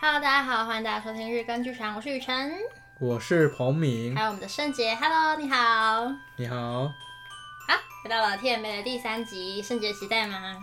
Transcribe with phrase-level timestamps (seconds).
[0.00, 2.52] Hello，大家好，欢迎大家收听日更剧场，我是雨辰，
[3.00, 10.56] 我是彭明，还有我们的圣杰，Hello，你好，你好，好，回到了 TMA 的第三集，圣杰期待吗？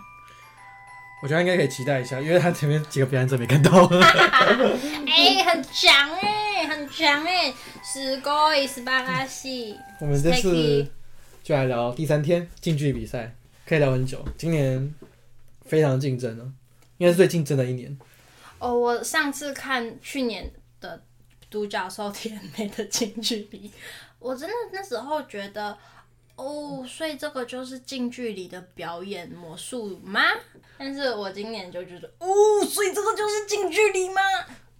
[1.22, 7.54] 我觉得应该可以期待一下，因为他前面几个表演者没看到，哎，很强哎，很强哎，
[7.84, 9.78] すごい素晴らしい。
[10.00, 10.88] 我们这次
[11.42, 13.34] 就来聊第三天近距离比赛，
[13.66, 14.94] 可以聊很久，今年
[15.66, 16.52] 非常竞争哦，
[16.98, 17.98] 应该是最竞争的一年。
[18.59, 21.03] 哦，我上次看去年的
[21.49, 23.71] 独角兽 TMA 的近距离，
[24.19, 25.77] 我真的那时候觉得，
[26.37, 30.21] 哦，所以这个就是近距离的表演魔术吗？
[30.77, 32.27] 但是我今年就觉得，哦，
[32.67, 34.21] 所以这个就是近距离吗？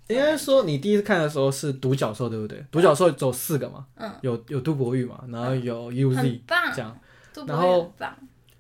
[0.09, 2.65] 应该说你第一次看的时候是独角兽，对不对？
[2.71, 6.99] 独角兽走四个嘛，嗯，有有杜博玉嘛，然后有 UZ，棒这样，
[7.47, 7.93] 然后。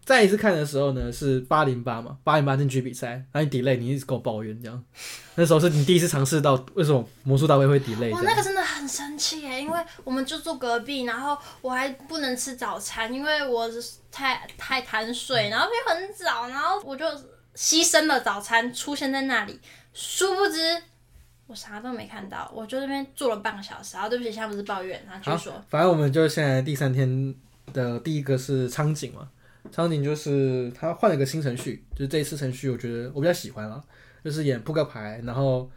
[0.09, 4.83] 再一次看的时候呢，是八零八嘛，八零八进去比赛，然后你 delay，你一直跟我抱怨这样。
[5.35, 8.11] 那时候是你第一次尝试到为什么魔术大会会 delay。
[8.15, 13.69] 哇，那个真的很生气耶，因为我们就住隔壁，然后我还不能吃早餐，因为我
[14.11, 17.05] 太太贪睡，然后又很早，然后我就
[17.55, 19.61] 牺牲了早餐出现在那里，
[19.93, 20.83] 殊不知
[21.49, 23.91] 我啥都没看到，我就那边坐了半个小时。
[23.93, 27.35] 然后对不起，现在不是抱怨，然后就说，反正我们就现在第三天
[27.75, 29.29] 的第一个是苍井嘛。
[29.71, 33.83] 场景就是他换了一个新程序，就是这一次程序我觉得我比较喜欢了，
[34.25, 35.71] 就是演扑克牌，然后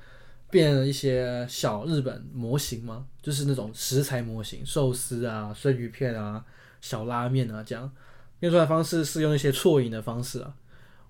[0.50, 6.44] 变了一些小日本模型嘛，就是那种食材模型，寿司啊、生鱼片啊、
[6.82, 7.92] 小拉面啊这样，
[8.40, 10.54] 变出来的方式是用一些错影的方式啊，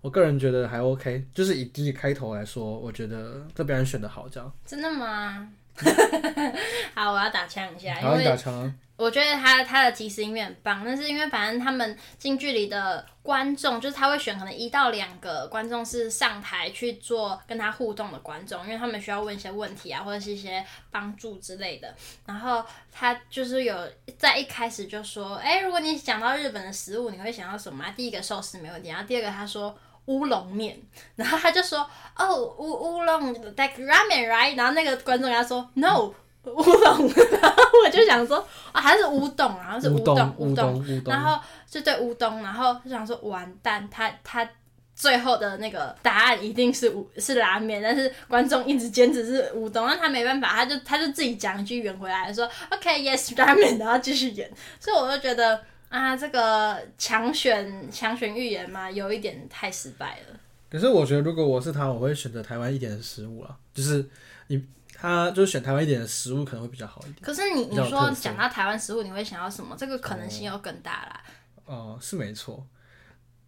[0.02, 4.54] 我个人觉得还 OK，就是以第一开头来说，我觉得这表演选的好，这样。
[4.66, 5.50] 真的吗？
[6.94, 8.74] 好，我要打枪一下，好，你打枪。
[9.02, 21.92] 我觉得他他的即时音乐很棒，但是因为反正他们近距离的观众，就是他会选可能一到两个观众是上台去做跟他互动的观众，因为他们需要问一些问题啊，或者是一些帮助之类的。
[22.28, 23.76] 然后他就是有
[24.20, 27.84] 在一开始就说，哎、如果你讲到日本的食物，你会想到什么？
[27.98, 30.80] 第一个寿司没问题，然后第二个他说乌龙面，
[31.16, 34.56] 然后他就说，哦，乌乌龙 like ramen right？
[34.56, 36.14] 然后那个观众跟他说，no。
[36.50, 37.08] 乌龙，
[37.40, 38.38] 然后我就想说
[38.72, 44.48] 啊，还是乌冬啊，是乌冬乌冬，然后就对乌冬，然后就想说完蛋，他他
[44.96, 60.40] 最后的那个答案一定是乌是拉面，但是观众一直坚持是乌冬，那他没办法，他就他就自己讲一句圆回来说 OK yes 拉面，然后继续演，所以我就觉得啊，这个强选强选预言嘛，有一点太失败了。
[60.72, 64.10] 可是我觉得如果我是他，我会选择台湾一点的食物啊，就是
[64.48, 64.66] 你。
[64.94, 67.16] 他就是选台湾一点的食物可能会比较好一点。
[67.24, 69.76] 可是你你说讲到台湾食物，你会想要什么？
[69.76, 71.22] 这个可能性又更大啦。
[71.66, 72.64] 哦、呃，是没错，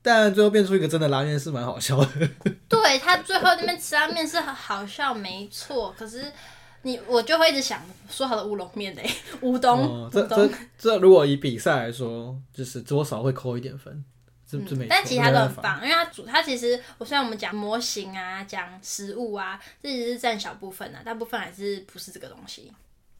[0.01, 2.07] 但最后变出一个真的拉面是蛮好笑的。
[2.67, 6.25] 对，他最后那边吃拉面是好笑没错，可是
[6.81, 7.79] 你我就会一直想
[8.09, 9.07] 说好的乌龙面嘞，
[9.41, 9.79] 乌冬。
[9.79, 14.03] 哦、这这这如果以比赛来说，就是多少会扣一点分。
[14.59, 22.72] 嗯、但其他都很棒，因为它主它其实，我虽然我们讲模型啊，讲食物啊，这只是占小部分啊，大部分还是不是这个东西。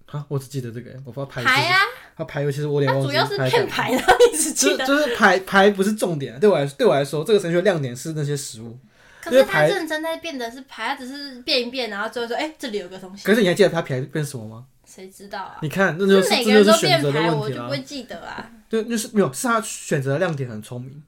[0.08, 1.44] 啊，我只记得这个，我不知道牌。
[1.44, 1.80] 牌啊，
[2.16, 3.18] 它牌，尤其是我有点忘记。
[3.18, 4.86] 它主要是骗牌的，一直记得。
[4.86, 8.78] 就是牌牌不是重点，对我来对我来说，这个程序的亮点是那些食物。
[9.22, 13.24] 可是他认真在变的是牌，它只是变一变，然后最后说，哎、欸，这里有个东西。
[13.24, 14.66] 可是你还记得它牌变什么吗？
[14.86, 15.58] 谁知道啊？
[15.62, 18.52] 你看，那就是每个人都变牌，我就不会记得啊。
[18.70, 21.02] 对，就是没有，是他选择的亮点很聪明。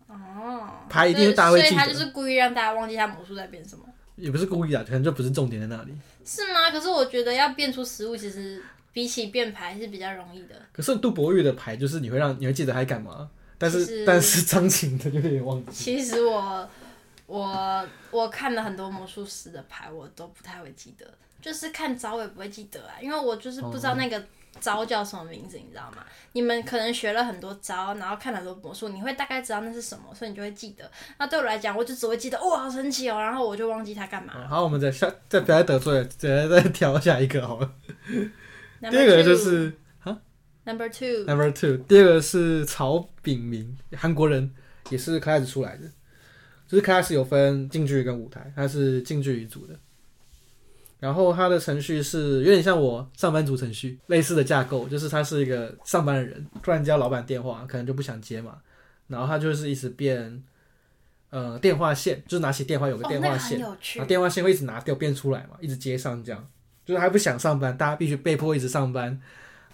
[0.89, 3.85] 牌一定是大家会记得，所以他就是故意让大家忘记他魔术在变什么。
[4.15, 5.93] 也不是故意啊，可能就不是重点在那里。
[6.23, 6.71] 是吗？
[6.71, 8.63] 可是我觉得要变出食物，其实
[8.93, 10.55] 比起变牌是比较容易的。
[10.71, 15.71] 可是杜博玉的牌就是你会让你会记得他干嘛，但是但是张琴的就有点忘记。
[15.71, 16.69] 其实我
[17.25, 21.05] 我我看了很多魔术师的牌，我都不太会记得，
[21.41, 24.23] 就是看早我也不会记得啊，因为我就是不知道那个。
[24.59, 26.03] 招叫什么名字，你知道吗？
[26.33, 30.89] 你们可能学了很多招，然后看了很多魔术，你会大概知道那是什么，所以你就会记得。
[31.17, 34.33] 那对我来讲，我就只会记得，哇，好神奇哦，然后我就忘记它干嘛。
[34.49, 37.71] 好，我们再下，再不要再得罪，再再挑下一个好了。
[38.81, 39.71] 第二个就是
[40.03, 40.17] 啊
[40.65, 44.51] ，Number two，Number two，, 第二个是曹炳明，韩国人，
[44.89, 45.87] 也是开始出来的，
[46.67, 49.79] 就是开始有分近距离跟舞台，他是近距离组的。
[50.99, 58.57] 然后他的程序是有点像我上班族程序类似的架构，就是他是一个上班的人，突然接到老板电话，可能就不想接嘛，
[59.07, 60.41] 然后他就是一直变，
[61.29, 63.61] 呃，电话线，就是拿起电话有个电话线，
[64.07, 66.47] 电话线会一直拿掉变出来嘛，一直接上这样，
[66.85, 69.21] 就是还不想上班，大家必须被迫一直上班，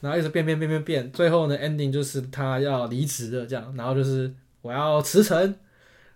[0.01, 5.56] 然后一直变变变变变，最后呢 ending 就是他要离职了这样，然后就是我要辞呈，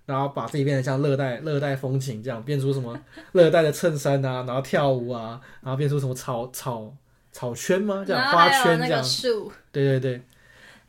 [0.05, 2.99] 然后把自己变得像热带热带风情这样，变出什么
[3.31, 6.93] 热带的衬衫啊，然后跳舞啊，然后变出什么草草
[7.31, 8.03] 草圈吗？
[8.05, 9.03] 这样花圈这样。
[9.03, 9.51] 树。
[9.71, 10.21] 对对对。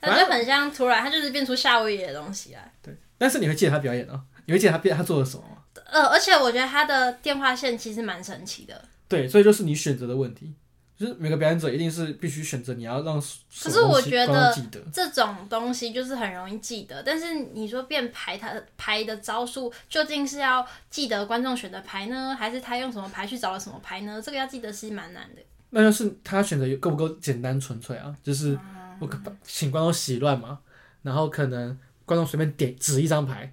[0.00, 2.72] 他就很像突然，他就是变出夏威夷的东西来。
[2.82, 4.20] 对，但是你会记得他表演啊？
[4.44, 5.56] 你会记得他变他做了什么吗？
[5.86, 8.84] 呃，而且我觉得他的电话线其实蛮神奇的。
[9.08, 10.52] 对，所以就是你选择的问题。
[10.98, 13.20] 就是每个表演者一定是必须选择你要让，
[13.62, 14.54] 可是我觉得
[14.90, 24.22] 这种东西就是很容易记得，但是你说变牌，他牌的招数究竟是要记得观众选的牌呢，还是他用什么牌去找了什么牌呢？
[24.22, 25.43] 这个要记得是蛮难的。
[25.69, 28.16] 那就是他选择够不够简单纯粹啊？
[28.22, 28.58] 就是
[28.99, 29.06] 我
[29.42, 30.58] 请观众洗乱嘛，
[31.02, 33.52] 然后可能观众随便点指一张牌，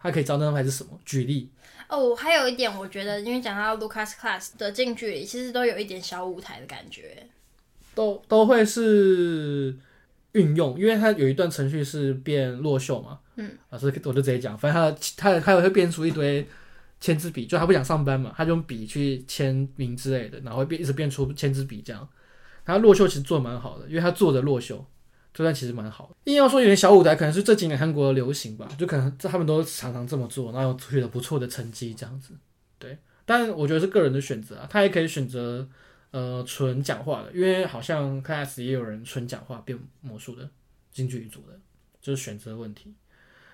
[0.00, 0.98] 他可以知道那张牌是什么。
[1.04, 1.50] 举例。
[1.88, 7.26] 哦，还有一点，我觉得，因为讲到 Lucas Class 的近距离，其实都有一点小舞台的感觉，
[7.94, 9.74] 都都会是
[10.32, 16.46] 运用，因为它有一段程序是变落袖嘛，嗯，啊，所以我就直接讲，反正他他他也会变出一堆
[17.00, 22.06] 签字笔，就他不想上班嘛，他就用笔去签名之类的，然后会变一直变出签字笔这样，
[22.66, 24.84] 他落袖其实做的蛮好的，因为他做着落袖。
[25.34, 32.34] 这段其实蛮好的，硬要说有点小舞台，可能是这几年韩国的流行吧，就可能他们都常常这么做，然后取得不错的成绩这样子。
[32.78, 35.68] 对，但我觉得是个人的选择啊，他也可以选择
[36.10, 40.48] 呃纯讲话的，因为好像 class 也有人纯讲话变魔术的
[40.90, 41.58] 近距离组的，
[42.00, 42.94] 就是选择问题。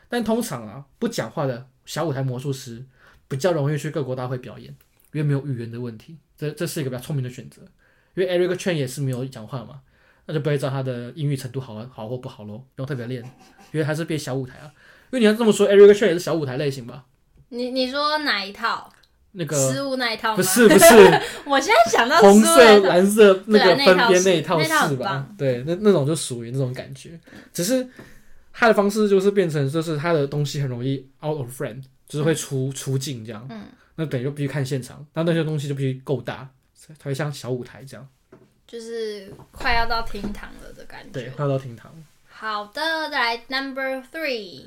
[0.09, 2.83] 但通常啊，不讲话的小舞台魔术师
[3.29, 4.75] 比较容易去各国大会表演，
[5.13, 7.61] 因为没有语言的问题，这这是一个比较聪明的选择。
[8.15, 9.83] 因为 Eric Chen 也是没有讲话嘛。
[10.27, 13.23] 那就不会知道他的英语程度好好或不好喽，不用特别练，
[13.73, 14.71] 因为他是变小舞台啊。
[15.11, 17.05] 因为你要这么说，Eric Chuen 也是小舞台类型吧？
[17.51, 18.91] 你你说哪一套？
[19.37, 20.37] 那个失误那一套吗？
[20.37, 20.87] 不是不是，
[21.45, 25.29] 我现在想到红色蓝色那个分边那一套是吧？
[25.37, 27.19] 对，那那种就属于那种感觉。
[27.53, 27.85] 只是
[28.53, 33.45] 他的方式就是变成就是他的东西很容易 out of frame，就是会出出镜这样。
[33.51, 33.65] 嗯。
[33.97, 38.09] 那等于就必须看现场，那那些东西就必须够大，才会像小舞台这样。
[38.67, 41.11] 就是快要到厅堂了的感觉。
[41.11, 41.93] 对，快要到厅堂。
[42.27, 44.67] 好的，再来 Number Three。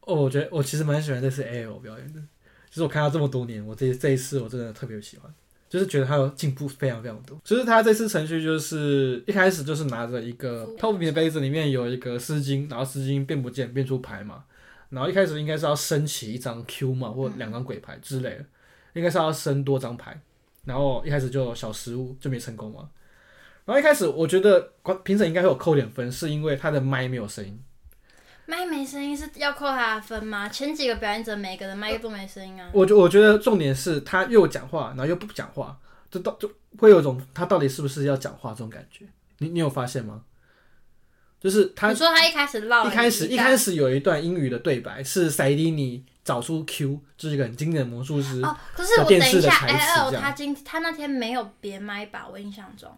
[0.00, 2.20] 哦，我觉得我其实蛮喜欢这次 AL 表演的。
[2.68, 5.32] 就是我看他这么多年，我这这一次我真的特别喜欢，
[5.70, 7.40] 就是觉得他有进步非常非常多。
[7.44, 14.44] 就是他这次程序就是一开始就是拿着一个透明的杯子，里面有一个丝巾，然后丝巾变不见，变出牌嘛。
[14.90, 18.44] 然后一开始应该是要升起一张 Q 嘛，或两张鬼牌之类的，
[18.92, 20.20] 应该是要升多张牌。
[20.64, 22.88] 然后一开始就有小失误，就没成功嘛。
[23.64, 24.72] 然后一开始我觉得
[25.02, 27.58] 评审应该会有扣点分，是因为他的麦没有声音。
[28.46, 30.48] 麦没声音是要扣他的分吗？
[30.48, 32.68] 前几个表演者每个人麦都没声音啊。
[32.74, 35.78] 我觉我觉得重点是他又讲话，然后又不讲话，
[36.10, 39.06] 就到就会有种他到底是不是要讲话这种感觉。
[39.38, 40.22] 你你有发现吗？
[41.40, 48.42] 就是他你说他一开始唠，一开始一开始有一段英语的对白是塞迪尼找出 Q，就是一个很经典的魔术师。
[48.42, 52.26] 哦，可是我等一下，L 他今他那天没有别麦吧？
[52.30, 52.90] 我印象中。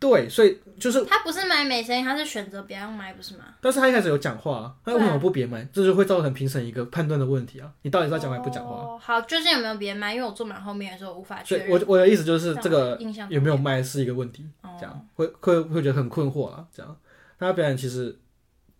[0.00, 3.44] 对，所以就是他不是买美声音，他是选择别用麦，不是吗？
[3.60, 5.62] 但是他一开始有讲话，他为什么不别麦？
[5.70, 7.70] 这就会造成评审一个判断的问题啊！
[7.82, 8.76] 你到底是要讲麦不讲话？
[8.76, 10.14] 哦，好，究竟有没有别麦？
[10.14, 11.68] 因为我坐满后面的时候无法确认。
[11.68, 12.98] 我我的意思就是，这个
[13.28, 14.48] 有没有麦是一个问题，
[14.78, 16.66] 这样会会会觉得很困惑啊！
[16.74, 16.96] 这样，
[17.38, 18.18] 他表演其实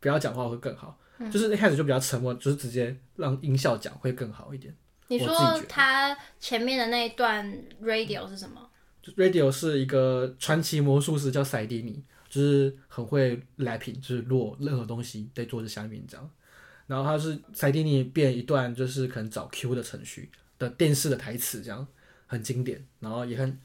[0.01, 4.75] 不要讲话会更好，嗯，就是一开始就比较沉默，就是直接让音效讲会更好一点。
[5.09, 7.45] 你说他前面的那一段
[7.83, 8.70] radio 是什么
[9.17, 16.31] ？Radio 是一个传奇魔术师，叫塞迪尼，就是很会 lapping，就是落任何东西在桌子下面这样。
[16.87, 21.87] 然后他是塞迪尼变一段，就是可能找 Q 的程序的电视的台词，这样
[22.27, 22.85] 很经典。
[22.99, 23.61] 然后也很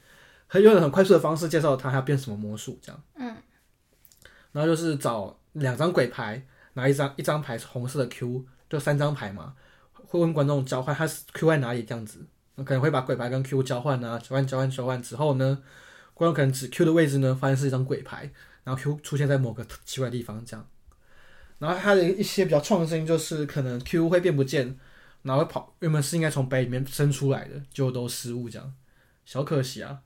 [0.46, 3.02] 很用很快速的方式介绍他要变什么魔术这样。
[3.16, 3.36] 嗯。
[4.52, 9.54] 然后就是找两张鬼牌，拿一张一张牌是红色的 Q，就三张牌嘛，
[9.92, 12.24] 会问观众交换他是 Q 在哪里这样子。
[12.64, 15.62] 可能会把鬼牌跟 Q 交换啊，交换交换交换之后呢，
[16.14, 18.30] 观众可能指 Q 的位置呢，发现是一张鬼牌，
[18.64, 20.66] 然后 Q 出现在某个奇怪的地方这样。
[21.58, 24.78] 然后它的一些比较创新就是可能 Q 会变不见，
[25.22, 28.74] 然后会跑，原本是应该从杯里面伸出来的，就都失误这样，
[29.24, 30.00] 小可惜啊。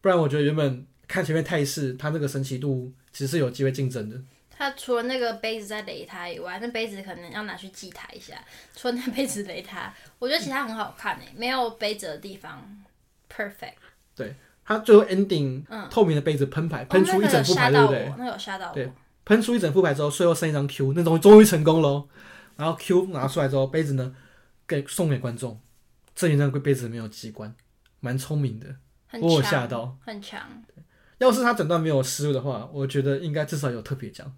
[0.00, 4.20] 不然我觉得原本看前面态势，它那个神奇度其实是有机会竞争的。
[4.62, 8.40] 他除了那个杯子在雷他以外，那杯子可能要拿去祭台一下。
[8.76, 12.80] 除了那杯子雷他，我觉得其他很好看诶、欸，没有杯子的地方
[13.28, 13.74] ，perfect。
[14.14, 18.12] 对，他最后 ending，嗯，透明的杯子喷牌，喷出一整副牌，对不对？
[18.16, 18.74] 那有吓到我。
[18.74, 18.92] 对，
[19.24, 22.08] 喷出一整副牌之后，最后剩一张 Q，那终于终于成功喽。
[22.56, 24.14] 然后 Q 拿出来之后，杯子呢
[24.68, 25.60] 给送给观众，
[26.14, 27.52] 这一张杯子没有机关，
[27.98, 28.76] 蛮聪明的，
[29.20, 30.62] 我有吓到，很强。
[31.18, 34.32] 要是他整段没有失误的话，我觉得应该至少有特别奖，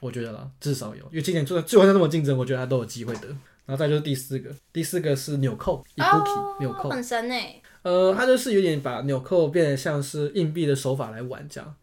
[0.00, 3.28] 我觉得啦，至少有，因为今年就算最后再那么竞争，我觉得他都有机会的。
[3.66, 7.62] 然然后再就是第四个，第四个是纽扣，Ibuki 纽扣，很神诶。
[7.82, 11.76] 呃，他就是有点把纽扣变得像是硬币的手法来玩，这样，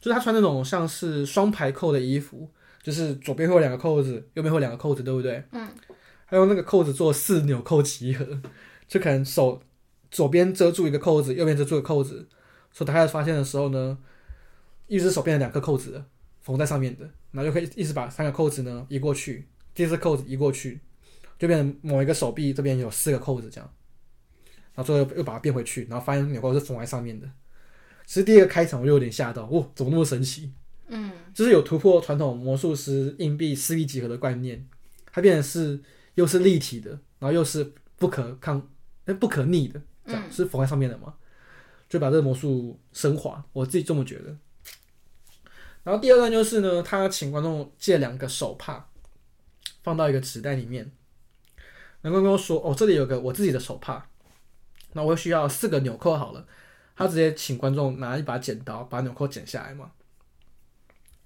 [0.00, 2.48] 就是他穿那种像是双排扣的衣服，
[2.84, 5.42] 就是左边会有两个扣子，右边会有两个扣子，对不对？
[5.50, 5.66] 嗯。
[6.28, 8.24] 他用那个扣子做四纽扣集合，
[8.86, 9.60] 就可能手
[10.12, 12.28] 左边遮住一个扣子，右边遮住一个扣子，
[12.70, 13.98] 所以打开发现的时候呢，
[14.86, 16.06] 一只手变成两颗扣子了，
[16.42, 20.80] 缝在上面的，然后就可以一直把三个扣子呢移过去，第四扣子移过去，
[21.36, 23.70] 就变成某一个手臂这边有四个扣子这样。
[24.74, 27.28] 然后最后又把它变回去，然后发现纽扣是缝在上面的。
[28.06, 30.52] 其实第一个开场我就有点吓到，哦，怎么那么神奇？
[30.86, 34.66] 嗯，就是有突破传统魔术师硬币四币集合的观念，
[35.10, 35.80] 它变成是
[36.14, 38.68] 又是立体的，然后又是不可抗、
[39.18, 41.14] 不可逆的，这样、嗯、是缝在上面的嘛？
[41.88, 44.36] 就把这个魔术升华，我自己这么觉得。
[45.84, 48.88] 然后第二段就是呢，他请观众借两个手帕，
[49.82, 50.90] 放到一个纸袋里面。
[52.00, 54.08] 男观众说：“哦，这里有个我自己的手帕。”
[54.96, 56.46] 那我需要四个纽扣好了，
[56.96, 59.90] 他直接请观众拿一把剪刀把纽扣剪下来嘛，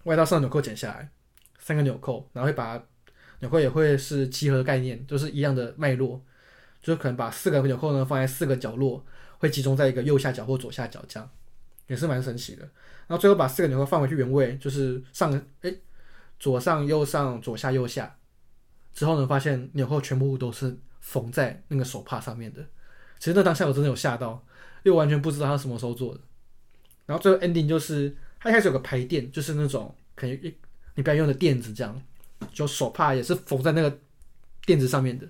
[0.05, 1.11] 外套上纽扣剪下来，
[1.59, 2.83] 三个纽扣，然后会把
[3.41, 6.21] 纽扣也会是集合概念，就是一样的脉络，
[6.81, 9.05] 就是可能把四个纽扣呢放在四个角落，
[9.39, 11.31] 会集中在一个右下角或左下角这样，
[11.89, 12.63] 也是蛮神奇的。
[13.09, 15.81] 然后最后把四个纽扣放回去原位，就是上诶、欸，
[16.39, 18.17] 左上右上左下右下，
[18.93, 22.65] 之后呢发现纽扣全部都是缝在那个手帕上面的。
[23.19, 24.45] 其实那当下我真的有吓到，
[24.85, 26.21] 因为完全不知道他什么时候做的。
[27.07, 30.55] 然后最后 ending 就是他一开始有个排垫，就是那种可以一
[30.95, 32.01] 你不要用的垫子，这样
[32.53, 33.99] 就手帕也是缝在那个
[34.67, 35.27] 垫子上面的，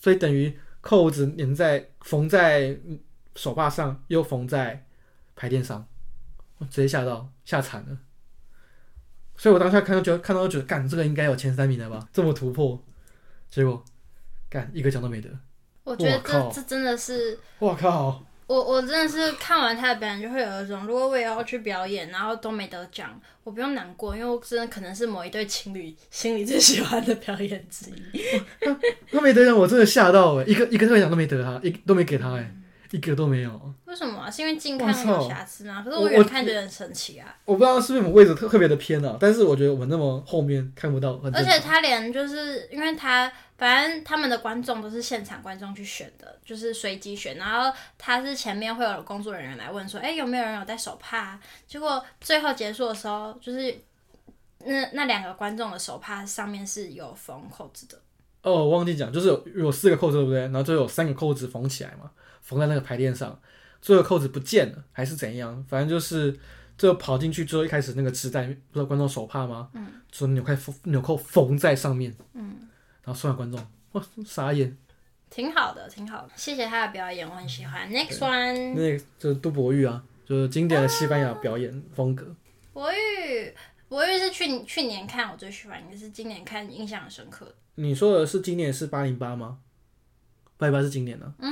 [0.00, 2.74] 所以等于扣子粘在缝在
[3.36, 4.84] 手帕上，又缝在
[5.34, 5.86] 排电商，
[6.58, 7.98] 我直接吓到吓惨了。
[9.36, 12.80] 所以我当下看到觉得看到觉得干这个应该有前三名了吧，这么突破，
[13.50, 13.82] 结果
[14.48, 15.28] 干一个奖都没得。
[15.84, 18.22] 我觉得这这真的是，我靠！
[18.46, 28.22] 我我真的是看完他的表演就会有一种，如果我也要去表演，然后都没得奖，我不用难过，因为我真的可能是某一对情侣心里最喜欢的表演之一。
[29.10, 30.44] 他没得奖，我真的吓到哎！
[30.44, 32.54] 一个一个特别奖都没得他，一都没给他哎，
[32.92, 33.74] 一个都没有。
[33.86, 34.30] 为什么啊？
[34.30, 35.82] 是因为近看有瑕疵吗？
[35.84, 37.54] 可是我远看觉得很神奇啊我！
[37.54, 41.20] 我不知道是不是我们位置特特别的偏啊，但是我觉得我们那么后面看不到。
[41.34, 43.30] 而且他连就是因为他。
[43.58, 47.36] 反正他们的观众都是现场观众去选的，就是随机选。
[47.36, 53.72] 然后他是前面会有工作人员来问说：“哎，有没有人有带手帕？”结果最后结束的时候，就是
[54.64, 57.96] 那那两个观众的手帕上面是有缝扣子的。
[58.42, 60.40] 哦，我忘记讲，就是有有四个扣子，对不对？
[60.40, 62.10] 然后就有三个扣子缝起来嘛，
[62.42, 63.40] 缝在那个排垫上。
[63.80, 65.64] 最后扣子不见了，还是怎样？
[65.66, 66.38] 反正就是
[66.76, 69.70] 最后跑进去之后，一开始那个纸袋不知道观众手帕吗？
[69.72, 69.86] 嗯。
[70.12, 72.14] 说纽扣缝纽扣缝在上面。
[72.34, 72.68] 嗯。
[73.04, 73.60] 然后送给观众，
[73.92, 74.78] 哇，傻眼，
[75.28, 77.90] 挺好的，挺好的，谢谢他的表演，我很喜欢。
[77.90, 82.32] Next one，那个就是杜博玉啊，就是经典的西班牙表演风格。
[82.72, 83.52] 博玉，
[83.88, 87.52] 博玉是去去年看我最喜欢，也是今年看印象很深刻。
[87.74, 89.58] 你说的是今年是八零八吗？
[90.56, 91.50] 八零八是今年的，嗯，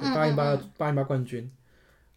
[0.00, 1.50] 八零八八零八冠军。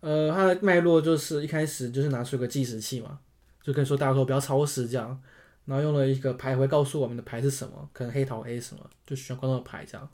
[0.01, 3.19] 呃，他的脉络就是一开始就是拿出一个计时器嘛，
[3.61, 5.21] 就可以说大家说不要超时这样。
[5.65, 10.09] 然后用了一个牌会告诉我们的牌是什么，可能黑桃 A 什么，就选观众的牌这样。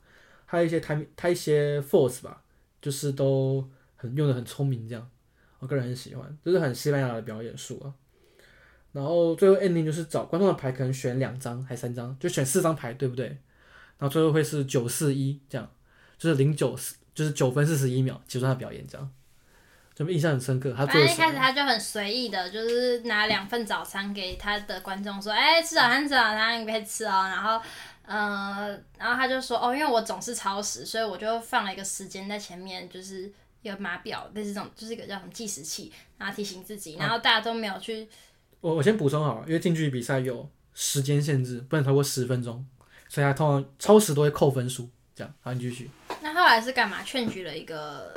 [0.46, 2.42] 还有一些他他一些 force 吧，
[2.80, 5.10] 就是都很用的很聪明这样。
[5.58, 7.92] 我个人很喜欢，就是很西班牙的表演术啊。
[8.92, 13.26] 然后最后 ending 就是找观众的牌，可能选两张还三张，就选四张牌，对不对？
[13.98, 15.68] 然后最后会是九四一这样，
[16.16, 19.10] 就是零九四，就是九分四十一秒结束他的表演这样。
[19.92, 27.60] 就印象很深刻，他最一开始他就很随意的，就是拿两份早餐给他的观众说：“哎、欸，吃早餐，吃早餐，你可以吃哦。”然后，
[28.06, 36.94] 呃，然后他就说：“哦，因为我总是超时，所以我就放了一个时间在前面，就是一个码表，类似这种，就是一个叫什么计时器，然后提醒自己。
[36.94, 38.04] 然后大家都没有去。
[38.04, 38.08] 啊、
[38.62, 42.64] 我我先补充好，因为近距离比赛有时间限制，不能超过十分钟，
[43.06, 44.88] 所以他通常超时都会扣分数。
[45.14, 45.90] 这样，好，你继续。
[46.22, 47.02] 那后来是干嘛？
[47.02, 48.14] 劝举了一个。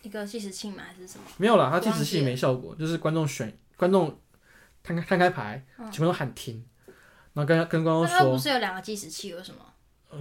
[0.00, 0.84] 一个计时器吗？
[0.86, 1.24] 还是什么？
[1.36, 4.18] 没有啦，他计时器没效果，就是观众选观众
[4.82, 6.64] 摊开摊开牌，全部都喊停，
[7.34, 9.60] 然后跟跟观众说，不是有两个计时器，为什么？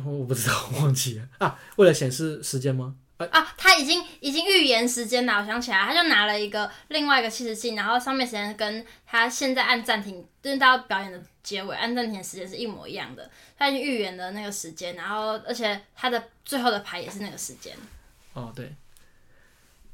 [0.04, 1.58] 我不知道， 我忘记了啊。
[1.78, 2.96] 为了显示时间吗？
[3.18, 17.76] 啊，啊他已经已经预言时间了，我想起来，他就拿了一个另外一个计时器，然后上面时间跟他现在按暂停，就是到表演的结尾按暂停的时间是一模一样的，他已经预言了那个时间，然后而且他的最后的牌也是那个时间。
[18.34, 18.74] 哦，对。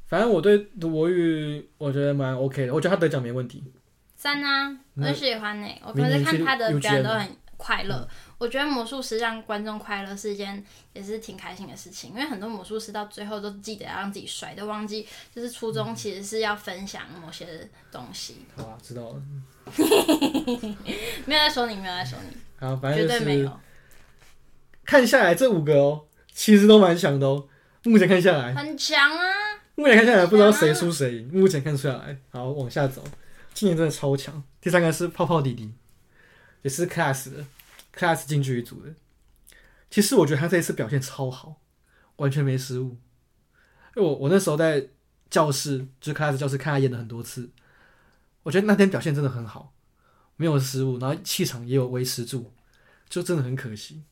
[0.06, 3.64] 反正我对杜博玉我觉得蛮 OK 的，我觉得他得奖没问题。
[4.14, 5.68] 赞啊，我很喜欢呢。
[5.82, 7.96] 我可是看他的表演都很快乐。
[7.96, 10.62] 嗯、我觉得魔术师让观众快乐是一件
[10.92, 18.38] 也是挺开心的事情，因为很多魔术师到最后都记得要让自己帅，都忘记就是初衷其实是要分享某些东西。
[18.56, 19.22] 好啊，知道了。
[21.26, 22.36] 没有在说你，没有在说你。
[22.58, 23.60] 好，反正就是、绝对没有。
[24.84, 27.48] 看下来这五个哦，其实都蛮强的哦。
[27.84, 29.24] 目前看下来很强啊。
[29.76, 31.30] 目前看下来不知道谁输谁赢。
[31.32, 33.02] 目前看下来，好，往下走。
[33.52, 34.42] 今年真的超强。
[34.60, 35.72] 第三个是泡泡弟弟，
[36.62, 37.44] 也是 class 的
[37.94, 38.94] ，class 京剧一组的。
[39.90, 41.60] 其实我觉得他这一次表现超好，
[42.16, 42.98] 完全没失误。
[43.96, 44.88] 因为我我那时候在
[45.30, 47.50] 教室，就是 class 教室看他演了很多次，
[48.42, 49.72] 我觉得那天表现真的很好，
[50.36, 52.52] 没有失误，然后气场也有维持住，
[53.08, 54.02] 就真的很可惜。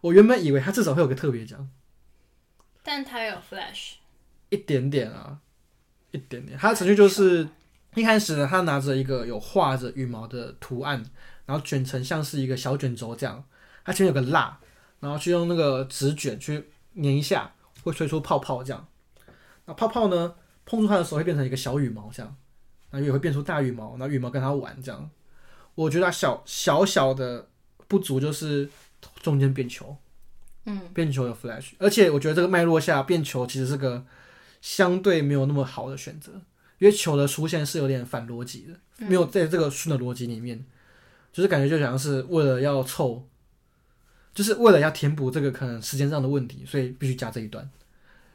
[0.00, 1.68] 我原本以为他至少会有个特别奖，
[2.82, 3.94] 但他有 flash，
[4.50, 5.40] 一点点啊，
[6.12, 6.56] 一点点。
[6.58, 7.48] 他的程序就是。
[7.96, 11.00] 一开始呢，他拿着一个有画着羽毛的图案，
[11.46, 13.44] 然后卷成像是一个小卷轴这样。
[13.84, 14.58] 它前面有个蜡，
[15.00, 16.64] 然后去用那个纸卷去
[16.96, 18.86] 粘一下，会吹出泡泡这样。
[19.66, 20.34] 那泡泡呢，
[20.64, 22.36] 碰触它的时候会变成一个小羽毛这样，
[22.90, 25.10] 然后也会变出大羽毛，然后羽毛跟它玩这样。
[25.74, 27.48] 我觉得它小小小的
[27.88, 28.68] 不足就是
[29.20, 29.96] 中间变球，
[30.64, 34.04] 嗯，变球有 flash，而且我觉得这个脉络下变球其实是个
[34.60, 36.32] 相对没有那么好的选择。
[36.78, 40.64] 因为球的出现是有点反逻辑的，没有在这个顺的逻辑里面，
[41.34, 43.28] 就是感觉就像是为了要凑，
[44.32, 47.68] 就是为了要填补这个可能时间上的问题，所以必须加这一段。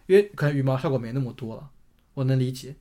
[0.06, 1.70] 因为可能羽毛效果没那么多了，
[2.14, 2.76] 我能理解。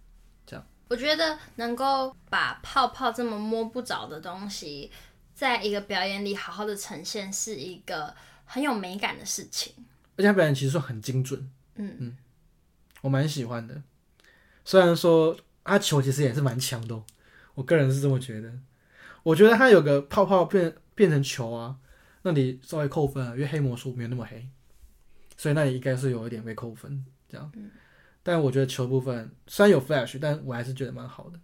[0.44, 4.90] 这样，我觉得能够把泡泡这么摸不着的东西，
[5.34, 8.12] 在一个表演里好好的呈现，是一个
[8.44, 9.72] 很有美感的事情。
[10.16, 12.16] 而且他表演其实说很精准，嗯嗯，
[13.02, 13.80] 我蛮喜欢的，
[14.64, 15.38] 虽然说。
[15.64, 16.98] 阿球其实也是蛮强的，
[17.54, 18.50] 我个人是这么觉得。
[19.28, 21.76] 我觉得他有个泡泡变变成球啊，
[22.22, 24.48] 那里稍微扣分啊，因为黑魔术没有那么黑，
[25.36, 27.52] 所以那里应该是有一点被扣分这样。
[28.22, 31.38] 但我觉得球部分虽然有 flash，但我还是觉得蛮好的。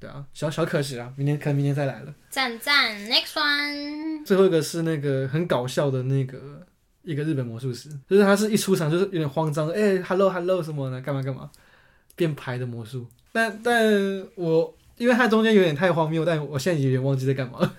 [0.00, 2.12] 对啊，小小可惜啊，明天可能明天再来了。
[2.30, 4.26] 赞赞，next one。
[4.26, 6.66] 最后一个是那个很搞笑的那个
[7.02, 11.48] 一个日本魔术师，就是他是一出场就是有点慌张，哎、欸、，hello hello 什么的，干嘛干嘛，
[12.16, 13.06] 变牌的魔术。
[13.30, 13.86] 但但
[14.34, 17.74] 我因为它中间有点太荒谬，但我现在有点忘记在干嘛。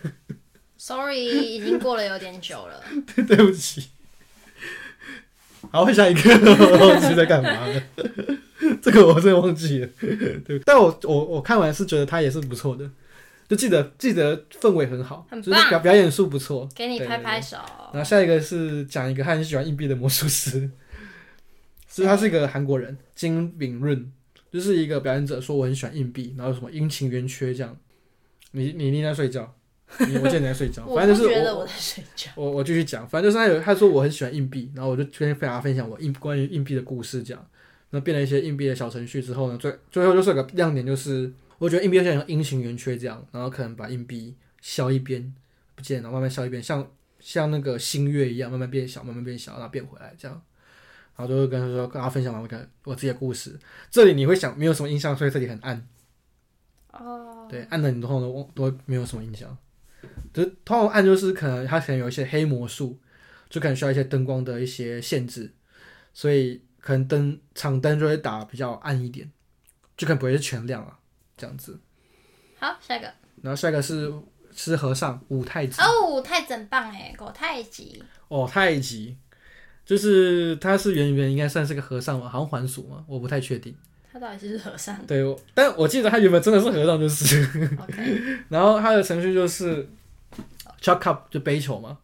[0.75, 2.83] Sorry，已经过了有点久了。
[3.15, 3.89] 对，对不起。
[5.71, 7.83] 好，下一个，我忘记在干嘛了。
[8.81, 9.89] 这个我真的忘记了。
[10.43, 12.89] 对，但我我我看完是觉得他也是不错的，
[13.47, 16.67] 就记得记得氛围很好，就是表表演术不错。
[16.73, 17.57] 给你拍拍手。
[17.93, 20.67] 然后下一个是讲一个他很喜欢硬币的魔术师，
[21.87, 24.11] 是他是一个韩国人金炳润。
[24.51, 27.75] 就是一个表演者说我很喜欢硬币，然后什么阴晴圆缺这样。
[28.51, 29.55] 你你你在睡觉，
[29.99, 32.29] 你我见你在睡觉， 反正就是我我在睡觉。
[32.35, 37.47] 我我继续讲，反正就是他有他说我很喜欢硬币，然后我就跟大家分享我硬关于硬币的故事这样。
[37.91, 45.33] 那变了一些硬币的小程序之后呢，最最后就是有个亮点，就是我觉得硬币像阴晴圆缺这样，然后可能把硬币削一边
[45.75, 50.41] 不见，然后慢慢削一边，像像那个星月一样慢慢变小，慢慢变小，然后变回来这样。
[51.21, 53.57] 然后就会跟他说，跟他分享完我的我自己的故事。
[53.91, 55.87] 这里你会想没有什么印象，所以这里很暗。
[56.93, 57.47] 哦。
[57.47, 59.55] 对，暗的你通常都都没有什么印象。
[60.33, 62.97] 就是通常暗就是可能它可能有一些黑魔术，
[63.49, 65.53] 就可能需要一些灯光的一些限制，
[66.11, 69.29] 所以可能灯场灯就会打比较暗一点，
[69.95, 70.97] 就可能不会是全亮啊，
[71.37, 71.79] 这样子。
[72.57, 73.13] 好，下一个。
[73.43, 74.11] 然后下一个是
[74.55, 75.79] 是和尚武太极。
[75.81, 78.03] 哦，太真棒哎，狗太极。
[78.27, 79.17] 哦，太极。
[79.91, 83.75] 就是他是圆圆，应该算是个和尚嘛，好像还俗嘛，我不太确定。
[84.09, 85.05] 他到底是和尚？
[85.05, 85.21] 对，
[85.53, 87.45] 但我记得他原本真的是和尚，就是。
[88.47, 89.85] 然后他的程序就是
[90.79, 91.97] chuck cup 就背球嘛。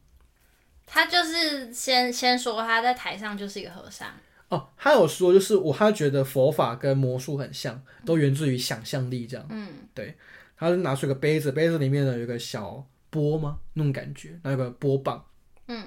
[0.86, 4.10] 他就是先先说他在台上就是一个和尚。
[4.50, 9.48] 哦，他有说就是我他觉得佛法跟魔术很像，都源自于想象力这样。
[9.50, 10.14] 嗯，对。
[10.58, 15.24] 他是拿出一个杯子，杯子里面呢有一个小波吗，那种感觉，然后有个波棒。
[15.68, 15.86] 嗯。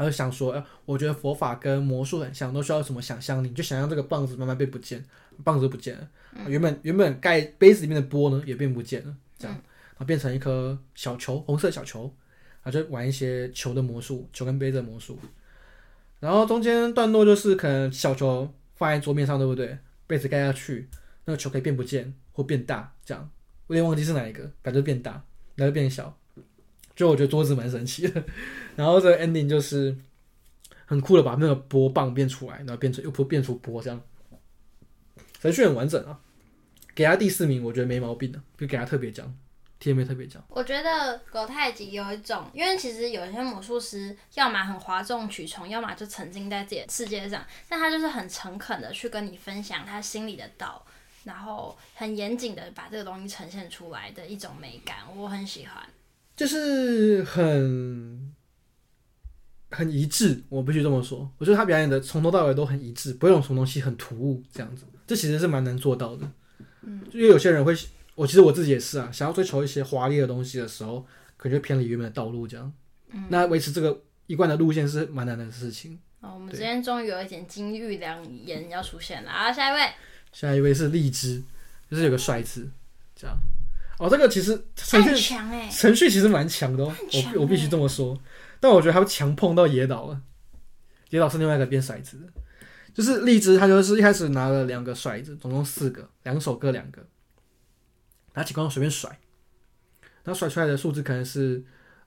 [0.00, 3.50] 他就想说，哎，我觉得佛法跟魔术很像，都需要什么想象力？
[3.50, 5.04] 就想象这个棒子慢慢被不见，
[5.44, 12.10] 棒子不见了，嗯、原本原本盖杯子里面的波呢也变不见了，这样，然后变成一颗小球，红色小球，
[12.64, 15.18] 他就玩一些球的魔术，球跟杯子的魔术。
[16.18, 19.76] 然后中间段落就是可能小球放在桌面上，对不对？
[20.06, 20.88] 杯子盖下去，
[21.26, 23.30] 那个球可以变不见或变大，这样，
[23.66, 25.22] 我有点忘记是哪一个，反正变大，
[25.56, 26.16] 然后变小。
[27.00, 28.22] 就我觉得桌子蛮神奇的，
[28.76, 29.96] 然后这个 ending 就是
[30.84, 33.98] 很酷的，把那个波棒变出来，然后变成又不变出波这样，
[35.40, 36.20] 程序很完整啊。
[36.94, 39.34] 给他第四名，我觉得没毛病的，就给他特别奖。
[39.78, 40.44] ，T M 特别讲。
[40.50, 50.84] 我觉得狗太极有一种，因为其实有一些魔术师，要么很哗众取宠，要么就沉浸在自己的世界上，但他就是很诚恳的去跟你分享他心里的道，
[51.24, 55.82] 然后很严谨的把这个东西呈现出来的一种美感，我很喜欢。
[56.40, 58.32] 就是很
[59.70, 61.30] 很一致，我必须这么说。
[61.36, 64.86] 我觉得他表演的从头到尾都很一致，不会有什么东西很突兀这样子。
[65.06, 66.26] 这其实是蛮难做到的。
[66.80, 67.76] 嗯，因为有些人会，
[68.14, 72.72] 我其实我自己也是啊，想要追求一些华丽的东西的时候，可能就偏离原本的道路这样。
[73.10, 75.98] 嗯，那维持这个一贯的路线是蛮难的事情。
[76.20, 79.52] 哦，我们今天终于有一点金玉良言要出现了啊！
[79.52, 79.92] 下一位，
[80.32, 81.42] 下一位是荔枝，
[81.90, 82.70] 就是有个帅字
[83.14, 83.36] 这样。
[84.00, 85.36] 哦，这个其实程序
[85.70, 86.96] 程序其实蛮强的哦，
[87.34, 88.18] 我我必须这么说。
[88.58, 90.22] 但我觉得他强碰到野岛了，
[91.10, 92.26] 野岛是另外一个变骰子的，
[92.94, 97.06] 就是荔枝，他就是一开始拿了两个骰子，总共四个，两手各两个，
[98.32, 99.10] 拿起光随便甩，
[100.24, 101.62] 然后甩出来的数字可能是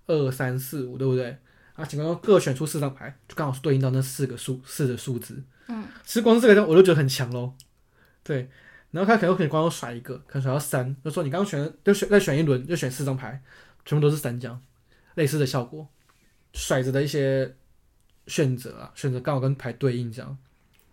[0.08, 1.26] 二三四五，对不对？
[1.26, 5.44] 然后警官各选出四张牌，就刚好是对应到那四个数四的数字。
[5.68, 7.54] 嗯，其实光是这个我就觉得很强喽，
[8.24, 8.50] 对。
[8.94, 13.42] 然后他可能可以光甩一个，可能甩到三，就说你刚刚选就选再选一轮，就选四张牌，
[13.84, 14.62] 全部都是三张，
[15.16, 15.90] 类似的效果，
[16.54, 17.56] 甩子的一些
[18.28, 20.38] 选择啊，选择刚好跟牌对应这样，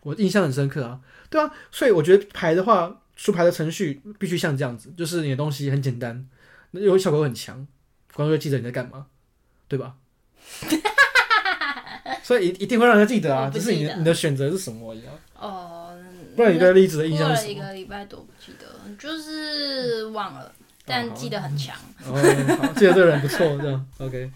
[0.00, 0.98] 我印象很深刻啊。
[1.28, 6.26] 对啊，所以我觉得牌的话，出牌的程序必须像这样子，就是你的东西很简单，
[6.70, 7.66] 那有效果很强，
[8.14, 9.08] 观众会记得你在干嘛，
[9.68, 9.96] 对吧？
[12.24, 15.12] 所以一一定会让人记得啊，就是你你的选择是什么一样。
[15.36, 15.76] 哦。
[16.40, 17.42] 不然你对栗子的印象是？
[17.42, 18.66] 过了一个礼拜多不记得，
[18.98, 21.76] 就是忘了，嗯、但记得很强。
[22.06, 22.14] 哦，
[22.62, 24.30] 好，记得这个人不错，这样 OK。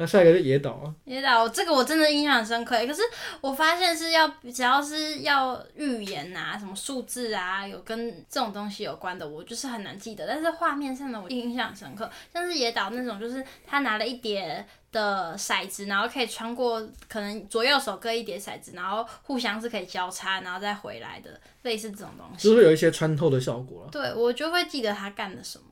[0.00, 0.94] 那下一个是野岛啊。
[1.04, 3.02] 野岛这个我真的印象很深刻，可是
[3.40, 10.24] 我发现是要只要是要预言啊，什么数字啊，有跟这种东西有关的，我就是很难记得。
[10.24, 23.90] 但是画面上的我印象很深刻，像是野岛那种，就是他拿了一叠的骰子，然后可以穿过可能左右手各一叠骰子，然后互相是可以交叉，然后再回来的，类似这种东西，就是有一些穿透的效果了。
[23.90, 25.64] 对，我就会记得他干了什么。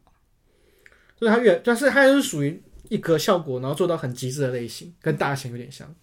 [1.21, 2.61] 就是他越，但是他是属于。
[2.89, 5.95] 一个效果，然后做到很极致的类型，跟大型有点像。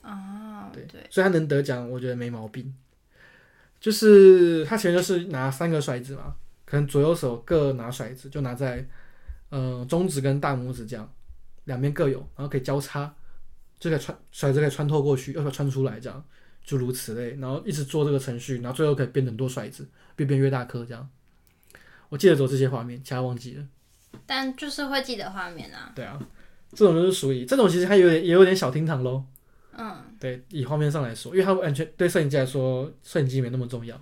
[0.00, 2.74] 啊，对对，所以他能得奖，我觉得没毛病。
[3.80, 8.86] 就是他前面就是拿三个骰子嘛，可能左右手各拿骰子，就拿在
[9.50, 11.12] 呃中指跟大拇指这样，
[11.64, 13.14] 两边各有，然后可以交叉，
[13.78, 16.24] 就可以穿骰子可以穿透过去，又可以穿出来这样，
[16.64, 21.08] 诸如此类，然后一直做这个程序，然后最后可以变很多骰子，变变越大颗这样。
[22.08, 23.64] 我记得走这些画面，其他忘记了。
[24.26, 25.92] 但就是会记得画面啊。
[25.94, 26.18] 对啊，
[26.72, 29.24] 这种就是属于这种，其实它有点也有点小厅堂喽。
[29.80, 33.94] 嗯，对，以画面上来说，因为它完全对摄影机来说，摄影机没那么重要，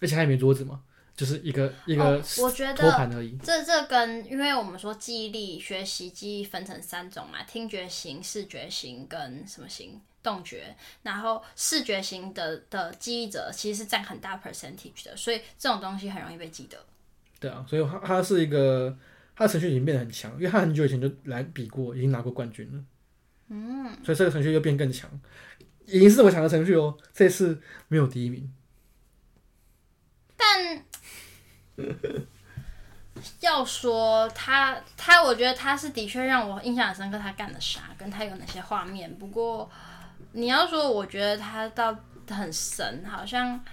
[0.00, 0.80] 而且它也没桌子嘛，
[1.14, 3.36] 就是一个一个、哦、我觉得托盘而已。
[3.42, 10.00] 这这跟因为我们说记忆力学习记忆分成三种嘛，听觉型、视觉型跟什么型？
[10.22, 10.74] 动觉。
[11.02, 16.78] 然后视觉型的的记忆者其实是占很大 percentage 的，所以这种东西很容易被记得。
[17.38, 18.96] 对啊，所以它它是一个。
[19.38, 22.82] 他的程序已经变得很强，因为他很久以前就来比过，已经拿过冠军了。
[23.50, 25.08] 嗯，所以这个程序又变更强，
[25.86, 26.98] 已经是这么强的程序哦。
[27.14, 28.52] 这次没有第一名，
[30.36, 30.82] 但
[33.38, 37.16] 要说他，他我觉得他是的确让我印象很深刻。
[37.16, 39.16] 他干了啥，跟他有哪些画面？
[39.20, 39.70] 不过
[40.32, 41.96] 你要说，我觉得他到
[42.28, 43.64] 很神，好像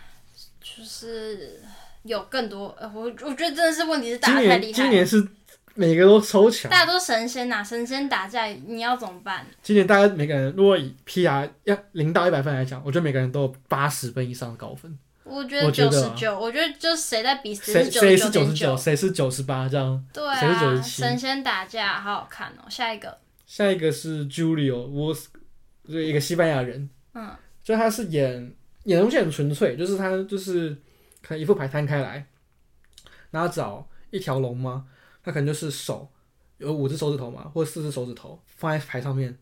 [0.61, 1.59] 就是
[2.03, 2.77] 有更多。
[2.93, 4.73] 我我觉得真的是问题是打得太厉害。
[4.73, 5.27] 今年是。
[5.75, 9.45] 每个都超强，大家都神仙呐、啊，神仙打架，你要怎么办？
[9.61, 14.97] 今年大家每个人，如果以 PR 要零到一百分来讲，我觉得每个人都有八十分以上的高分。
[15.25, 17.89] 我觉得九十九，我觉得就谁在比谁是
[18.29, 20.05] 九十九，谁是九十八这样。
[20.13, 21.01] 对啊，谁是九十七？
[21.01, 22.69] 神仙打架好好看哦。
[22.69, 26.89] 下一个，下一个是 Julio，我是一个西班牙人。
[27.15, 30.69] 嗯，就他是演演的东西很纯粹，就是他就是
[31.21, 32.25] 可能一副牌摊开来，
[33.31, 34.85] 然后找一条龙吗？
[35.25, 36.07] 他可能就是手
[36.59, 39.35] 有五只手指头嘛，或者四只手指头放在牌上面，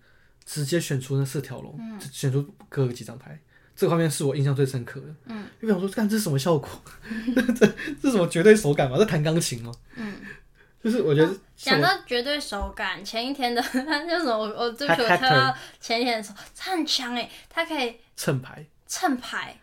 [0.46, 3.38] 直接选出那四条龙，嗯、选出各个几张牌。
[3.76, 5.08] 这个画面是我印象最深刻的。
[5.26, 6.70] 嗯，因为我说，看这是什么效果？
[7.56, 7.68] 这
[8.02, 8.98] 这是什么绝对手感嘛？
[8.98, 9.72] 这弹钢琴吗？
[9.96, 10.14] 嗯，
[10.84, 19.58] 就是我觉得讲、啊、到绝对手感，前一天的 他就是我我对不起我看到前一天的时候，他很强诶，他可以蹭牌，蹭牌。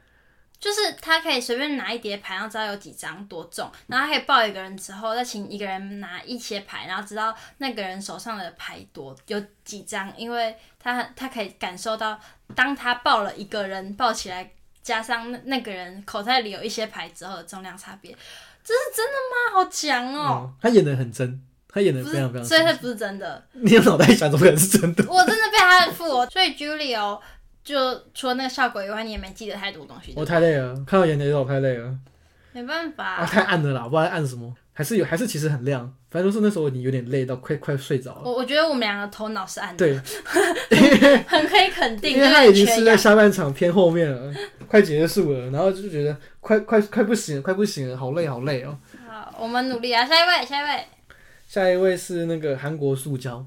[0.61, 12.20] 就是他可以随便拿一叠牌，然后知道有几张多重，然后他可以抱一个人之后，再请一个人拿一些牌，然后知道那个人手上的牌多有几张，因为他他可以感受到，
[12.55, 18.12] 当他抱了一个人抱起来，加上那那个人口袋里有一些牌之后的重量差别，
[18.62, 19.55] 这是真的吗？
[19.55, 20.42] 好强哦！
[20.44, 23.42] 嗯，他演的很真，他演的非常非常，所以他不是真的。
[23.53, 25.05] 你有脑袋想，怎么可能是真的？
[25.09, 27.18] 我真的被他的附，所以 Julio
[27.62, 27.77] 就
[28.14, 30.12] 除了那个效果以外，你也没记得太多东西。
[30.16, 31.94] 我太累了，看到演的时候太累了。
[32.53, 35.94] 没办法、啊，太暗了啦，我不知道在暗什么，还是有，还是其实很亮。
[36.11, 38.23] 反正就是那时候你有点累到快快睡着了。
[38.25, 39.96] 我我觉得我们两个头脑是暗的，对，
[41.29, 44.35] 很可以肯定，因为他已经是在下半场偏后面了，
[44.66, 48.77] 快结束了，然后就觉得快快快不行了，快不行了，好累好累哦。
[49.09, 50.85] 好，我们努力啊，下一位，下一位，
[51.46, 53.46] 下一位是那个韩国塑胶。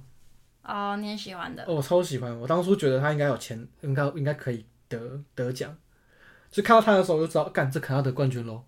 [0.63, 1.63] 哦，你很喜欢的。
[1.65, 5.78] 哦，我超喜欢，我当初觉得他应该有钱，应该应该可以得得奖，
[6.49, 8.63] 就看到他的时候我就知道，干这可能要得冠军喽。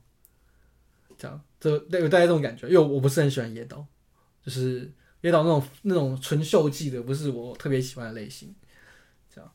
[1.17, 3.86] 这样，这有带这种感觉，因为我不是很喜欢野岛，
[4.43, 8.53] 就是野岛那种那种纯秀技的，不是我特别喜欢的类型。
[9.34, 9.49] 这样，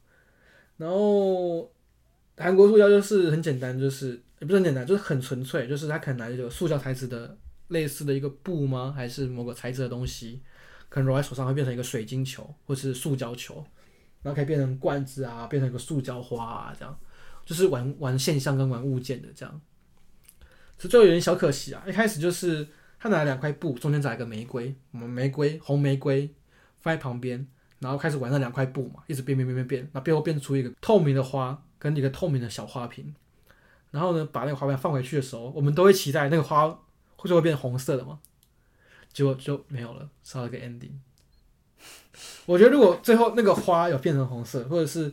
[0.79, 1.71] 然后
[2.39, 7.37] 韩国塑胶就是很简单，就是也不是很简单，就是很纯粹，就是他可能拿一个塑胶材质的
[7.69, 10.41] 类似的一个布吗，还是某个材质的东西，
[10.91, 13.65] 可能揉在手上会变成一个水晶球，或是塑胶球，
[14.21, 16.95] 然后可以变成罐子啊，变成一个塑胶花啊，这样，
[17.47, 19.61] 就是玩玩现象跟玩物件的这样。
[20.79, 21.83] 是最后有点小可惜啊！
[21.87, 22.67] 一开始就是
[22.99, 26.29] 他拿了两块布，中间夹一个玫瑰，我们玫瑰红玫瑰
[26.81, 27.47] 放在旁边，
[27.81, 33.15] 然后开始玩那两块布嘛，一直变变变变变，那最后变出一个透明的花跟一个透明的小花瓶。
[33.91, 36.67] 然后呢，把那个花瓣放回去的时候，我们都会期待那个花
[37.17, 38.19] 会就会变红色的嘛，
[39.13, 40.93] 结果就没有了，少了个 ending。
[42.47, 45.13] 我觉得如果最后那个花有变成红色，或者是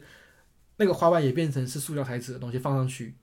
[0.78, 3.16] 那个花瓣也变成是塑料材质的东西放上去，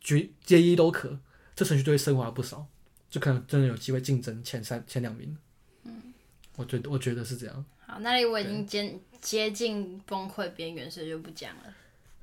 [0.00, 1.18] 绝皆一都可。
[1.54, 2.66] 这程序就会升华不少，
[3.08, 5.36] 就可能真的有机会竞争前三、前两名。
[5.84, 6.12] 嗯，
[6.56, 7.64] 我觉得我觉得是这样。
[7.86, 11.74] 好，那里我已经接接近崩溃边缘，所以就不讲了。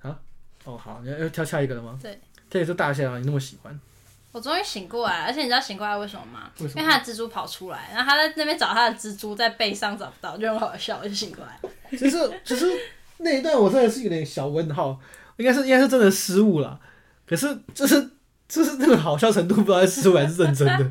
[0.01, 0.19] 啊？
[0.65, 1.97] 哦，好，你要要挑下一个了吗？
[2.01, 3.79] 对，这也是大象啊，你那么喜欢。
[4.31, 6.51] 我终于醒过来，而且你知道醒过来为什么吗？
[6.59, 6.81] 为什么？
[6.81, 11.59] 因为他的蜘蛛跑出来，然后他在那边找他的蜘蛛，在背上找不到，就很好笑，我就醒过来。
[11.91, 12.65] 其实其实
[13.17, 14.99] 那一段我真的是有点小问号，
[15.37, 16.79] 应该是应该是真的失误了，
[17.25, 18.11] 可是就是。
[18.51, 20.83] 就是那个好笑程度，不知道是失误还是认真的。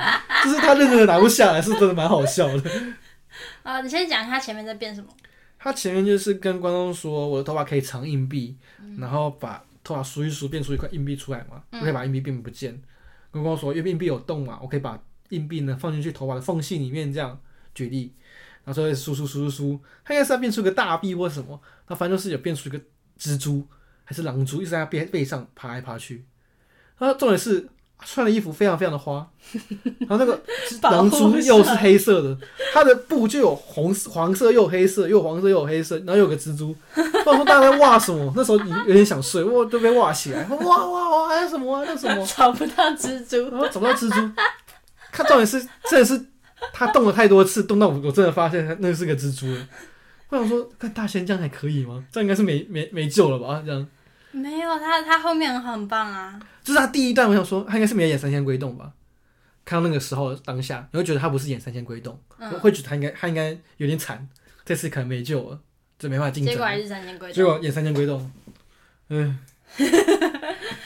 [0.43, 2.71] 就是他认真的拿不下来，是真的蛮好笑的。
[3.63, 5.09] 啊，你先讲他前面在变什么？
[5.61, 12.81] 他前面就是跟观众说，我的头发可以藏硬币，嗯、然后把头发梳一梳，变出一块硬币出来嘛，嗯、我可以把硬币变不见。
[13.31, 17.41] 跟观众说，月硬币有洞嘛，我可以把硬币呢放进去头发的缝隙里面，这样
[17.75, 18.15] 举例。
[18.65, 22.79] 然后说梳梳梳梳梳，他应该是要变出个大臂或什么，他反正就是有变出一个
[23.19, 23.67] 蜘蛛
[24.05, 26.25] 还是狼蛛，一直在他背背上爬来爬去。
[26.99, 27.69] 他重点是
[28.05, 29.27] 穿的衣服非常非常的花，
[30.01, 30.41] 然后那个
[30.91, 32.37] 狼蛛又是黑色的，
[32.73, 36.75] 它的布就有红、黄色又有黑色，又黄色又有黑色，然后有个蜘蛛。
[36.97, 38.33] 我说大家在哇什么？
[38.35, 41.85] 那时候你有点想睡，哇都被哇起来，哇哇哇还有什么啊？
[41.87, 42.27] 那什么？
[42.27, 44.33] 找不到蜘蛛，然后找不到蜘蛛。
[45.13, 46.21] 看重点是真的是
[46.73, 49.67] 他动了太多次，动到我我真的发现他那是个蜘蛛了。
[50.29, 52.05] 我想说，看大仙这样还可以吗？
[52.13, 53.63] 这样应该是没没没救了吧？
[53.67, 53.87] 这样。
[54.33, 56.41] 没有他，他后面很棒啊！
[56.63, 58.93] 就是他第一段，我想说他应该是没有演三千归洞吧？
[59.65, 64.29] 看到那个时候当下，你会觉得他不是演三千归洞，嗯、我会觉得他应该他应该有点惨，
[64.65, 65.61] 这次可能没救了，
[65.99, 66.53] 就没办法竞争。
[66.53, 67.35] 结果还是三千归洞。
[67.35, 68.31] 结果演三千归洞，
[69.09, 69.39] 嗯。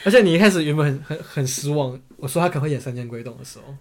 [0.05, 3.75] 而且你一开始原本很很很失望，我说他可能会演三千归洞的时候，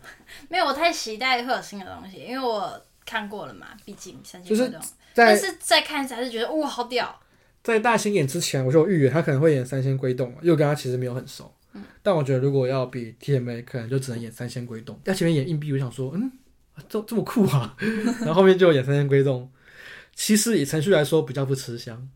[0.48, 4.80] 没有，我太期待会有新的东西，因为我看过了嘛，毕竟三千归洞。
[4.80, 7.20] 是但是再看一次还是觉得哇，好屌。
[7.64, 11.52] 在大兴演之前，我就预言他可能会演三仙归洞，因为我跟他其实没有很熟。
[11.72, 15.00] 嗯、但我觉得如果要比 TMA，可能就只能演三仙归洞。
[15.02, 16.30] 在前面演硬币，我想说，嗯，
[16.88, 17.74] 这这么酷啊！
[18.20, 19.50] 然后后面就演三仙归洞。
[20.14, 22.08] 其实以程序来说，比较不吃香，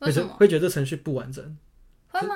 [0.00, 1.56] 会觉会觉得这程序不完整。
[2.08, 2.34] 会吗？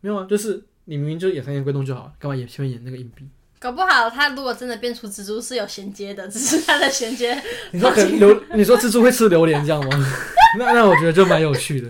[0.00, 3.26] 没有啊，就是你明明就演三仙归洞就好，干嘛演前面演那个硬币？
[3.60, 7.38] 搞不好他如果真的变出蜘蛛是有衔接的，只是他的衔接。
[7.72, 10.06] 你说可能榴，你说蜘蛛会吃榴莲这样吗？
[10.58, 11.88] 那那我觉得就蛮有趣的。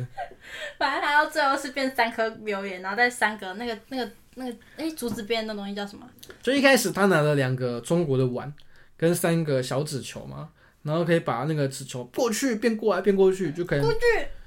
[0.76, 6.04] 反正他到最后是变三颗榴莲，然后再三个那个那个那个哎竹子编的东西叫什么？
[6.42, 8.52] 就一开始他拿了两个中国的碗
[8.96, 10.48] 跟三个小纸球嘛，
[10.82, 13.80] 然后可以把那个纸球过去变过来变过去就可以。
[13.80, 13.98] 过去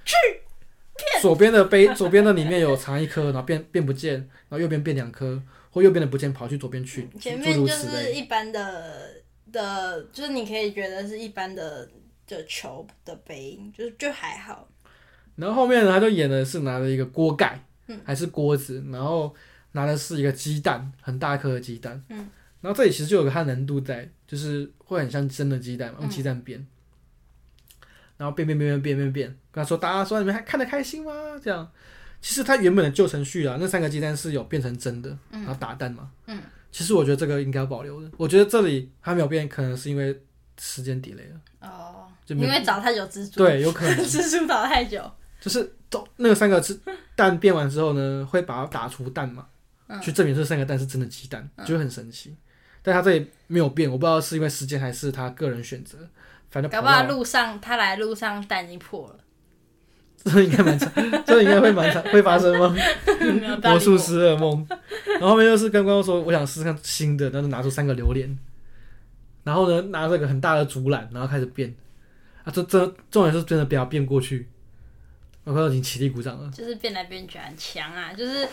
[0.04, 0.16] 去
[0.98, 1.22] 变。
[1.22, 5.42] 左边的杯左边的里面有藏一颗，然后变变不见，然后右边变两颗，
[5.74, 7.10] 或右边的不见跑去左边去。
[7.20, 11.90] 前面就是一般的的，就是你可以觉得是一般的。
[12.26, 14.66] 的球的杯，就是就还好。
[15.36, 19.36] 然后后面呢，他就演的是拿了一个锅盖，嗯，还是锅子，然后
[19.74, 22.30] 拿的是一个鸡蛋，很大颗的鸡蛋，嗯。
[22.62, 26.58] 然后这里其实就有个它难度在，就是会很像真的鸡蛋嘛，用鸡蛋变。
[26.62, 26.68] 嗯、
[28.16, 31.12] 然后变变变变变变变，跟他说：“大家说你们还看得开心吗？”
[31.44, 31.70] 这样，
[32.24, 36.42] 其实它原本的旧程序啊，那三个鸡蛋是有变成真的，然后打蛋嘛，嗯。
[36.72, 38.10] 其实我觉得这个应该要保留的。
[38.18, 40.20] 我觉得这里还没有变，可能是因为。
[40.60, 41.68] 时间 delay 了。
[41.68, 43.40] 哦，就因为找太久蜘蛛。
[43.40, 45.02] 对，有可能 蜘蛛找太久。
[45.42, 46.80] 就是都那个三个是
[47.16, 49.48] 蛋变完之后呢，会把它打出蛋嘛，
[49.88, 52.30] 嗯、去证明这三个蛋是真的鸡蛋，就很神奇。
[52.30, 52.38] 嗯、
[52.84, 55.98] 但他这里没有变，我不知道是因为时间还是他个人选择。
[56.52, 59.20] 反正搞不好路上他来路上蛋已经破了。
[60.32, 60.92] 这应该蛮长，
[61.26, 62.74] 这应该会蛮长，会发生吗？
[63.62, 64.66] 魔术师噩梦。
[65.06, 68.38] 然后后面又是跟观众说，我想试试看新的，然后拿出三个榴莲，
[69.44, 71.76] 然后呢拿这个很大的竹篮，然后开始变。
[72.46, 74.48] 啊，这这重点是真的不要变过去。
[75.44, 76.50] 我快要已经起立鼓掌了。
[76.52, 78.48] 就是变来变去很强啊，就是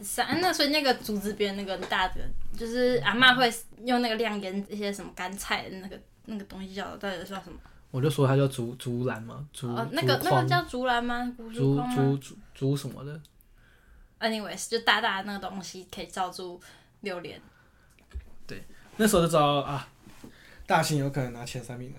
[0.00, 2.20] 三那所以那个竹子边那个大的，
[2.54, 3.50] 就是阿嬷会
[3.86, 7.58] 用那个晾腌一些什么干菜的那个那个东西叫到底叫什么？
[7.94, 11.32] 我就说它叫竹竹篮嘛，竹、哦、那个那个叫竹篮吗？
[11.38, 13.20] 竹竹竹竹什么的
[14.18, 16.60] ？Anyways，就大大的那个东西可以罩住
[17.02, 17.40] 榴莲。
[18.48, 18.64] 对，
[18.96, 19.86] 那时候就知道啊，
[20.66, 21.98] 大型有可能拿前三名了。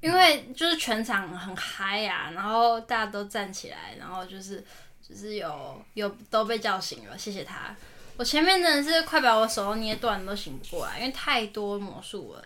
[0.00, 4.64] 因为就是全场很嗨呀、啊，然后大家都站起来，然后就是
[5.06, 7.76] 就是有有都被叫醒了，谢谢他。
[8.16, 12.42] 我前面真的是快把我手都捏断，都醒不过来，因为太多魔术了。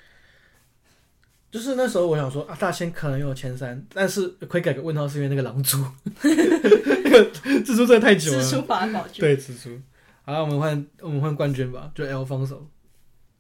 [1.51, 5.83] 就是那时候我想说啊，大仙可能有前三，但是可以改个问号，是因为那个狼蛛，
[6.23, 8.43] 那个蜘蛛真的太久了。
[8.43, 9.23] 蜘蛛法宝具。
[9.23, 9.81] 对，蜘蛛。
[10.25, 12.61] 好，我们换我们换冠军吧，就 Alfonso。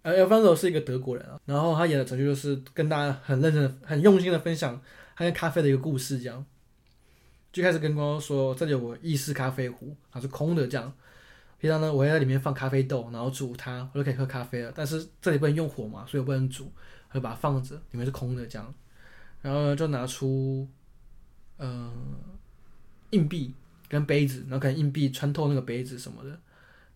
[0.02, 4.80] 呃，Alfonso 是一个德国人啊，然后他演的程序就是跟大家很认真的、很用心的分享
[5.14, 6.44] 他跟咖啡的一个故事，这样。
[7.52, 10.92] 最开始跟观众说，这里有我意式咖啡壶，它是空的，这样。
[11.58, 14.72] 平常呢，我会在里面放咖啡豆，然后煮它，我就可以喝咖啡了。
[14.74, 16.70] 但是这里不能用火嘛，所以我不能煮，我
[17.08, 18.74] 会把它放着，里面是空的，这样。
[19.40, 20.68] 然后呢，就拿出，
[21.56, 21.92] 呃，
[23.10, 23.54] 硬币
[23.88, 26.40] 跟杯子，然后可能硬币穿透那个杯子什么的，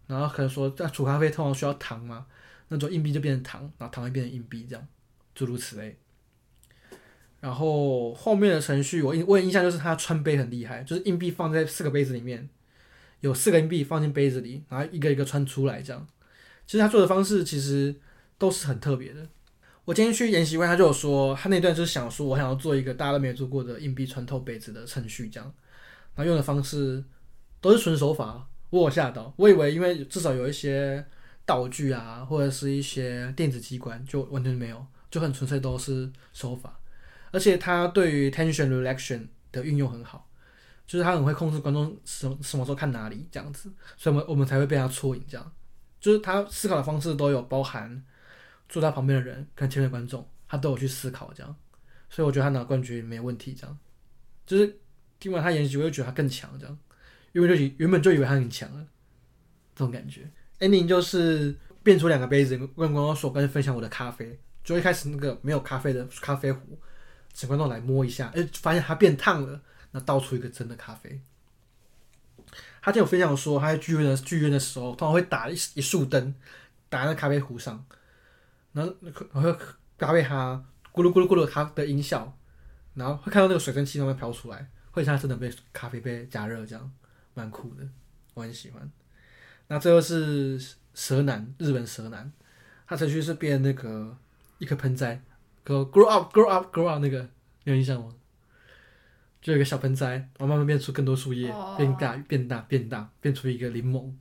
[0.06, 2.26] 然后可能说在煮咖啡通常需要糖嘛。
[2.68, 4.88] 那种硬币就变成糖，然后糖会变成硬币，这样
[5.34, 5.98] 诸如此类。
[7.38, 12.48] 然后后面的程序，我印我印象就是他穿杯很厉害，就是硬币放在四个杯子里面，
[13.20, 16.06] 有四个硬币放进杯子里，然后一个一个穿出来，这样。
[16.66, 17.94] 其实他做的方式其实
[18.38, 19.28] 都是很特别的。
[19.84, 25.54] 我今天去研习会，他就有说，他那段就是想说，我想要做一个大家都没有做过的硬币穿透杯子的程序，这样。
[26.14, 27.04] 然后用的方式
[27.60, 31.04] 都是纯手法，我有吓到，我以为因为至少有一些。
[31.44, 36.78] 道具啊，或者是一些电子机关，就完全没有，就很纯粹都是手法。
[37.32, 40.30] 而且他对于 tension relaxation 的运用很好，
[40.86, 45.52] 就是他很会控制观众什什么时候看哪里这样子，所以我们我们才会被他戳引这样。
[46.00, 48.00] 就是他思考的方式都有包含
[48.72, 51.54] 坐在旁边的人跟前面的观众，他都有去思考这样，
[52.08, 53.78] 所以我觉得他拿冠军没问题这样。
[54.46, 54.80] 就是
[55.20, 56.78] 听完他演习，我就觉得他更强这样，
[57.32, 58.82] 因为就原本就以为他很强了，
[59.74, 60.26] 这种感觉。
[60.58, 64.40] ending 就是变出两个杯子，跟观众说，跟分享我的咖啡。
[64.64, 66.78] 就一开始那个没有咖啡的咖啡壶，
[67.34, 71.20] 请观众来摸一下，哎、发现它变烫了，那倒出一个真的咖啡。
[72.80, 76.34] 他就有分享说，他在剧院的剧院的时候，通常会打一一束灯，
[76.88, 77.84] 打在咖啡壶上，
[78.72, 78.94] 然后
[79.32, 79.56] 然后
[79.96, 82.36] 搭配它咕噜咕噜咕噜它的音效，
[82.94, 86.92] 然后会看到那个水蒸气慢慢飘出来，会像真的被咖啡被加热这样，
[87.34, 87.88] 蛮酷的，
[88.34, 88.90] 我很喜欢。
[89.68, 90.60] 那最后是
[90.94, 92.30] 蛇男，日本蛇男，
[92.86, 94.16] 他程序是变那个
[94.58, 95.22] 一颗盆栽
[95.64, 97.20] ，grow grow up grow up grow up 那个，
[97.64, 98.14] 你有印象吗？
[99.40, 101.76] 就有一个小盆栽，然后慢慢变出更多树叶，oh.
[101.76, 104.12] 变大变大变大，变出一个柠檬，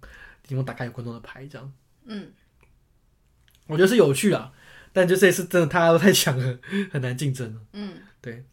[0.48, 1.74] 柠檬打开有观众的牌这样。
[2.06, 2.32] 嗯，
[3.72, 4.52] 我觉得是有趣啊，
[4.92, 6.60] 但就这一次真的大家都太强了，
[6.92, 7.58] 很难竞争。
[7.72, 8.44] 嗯，对，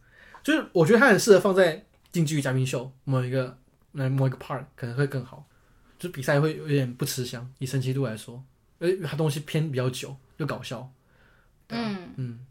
[0.45, 3.59] 就是我觉得他很适合放在竞技与嘉宾秀某一个
[3.93, 5.45] 来某一个 part 可能会更好。
[5.99, 8.41] 就比赛会有点不吃香，以神奇度来说，
[8.79, 10.89] 因为它东西偏比较久又搞笑，
[11.71, 12.11] 嗯。
[12.15, 12.47] 嗯，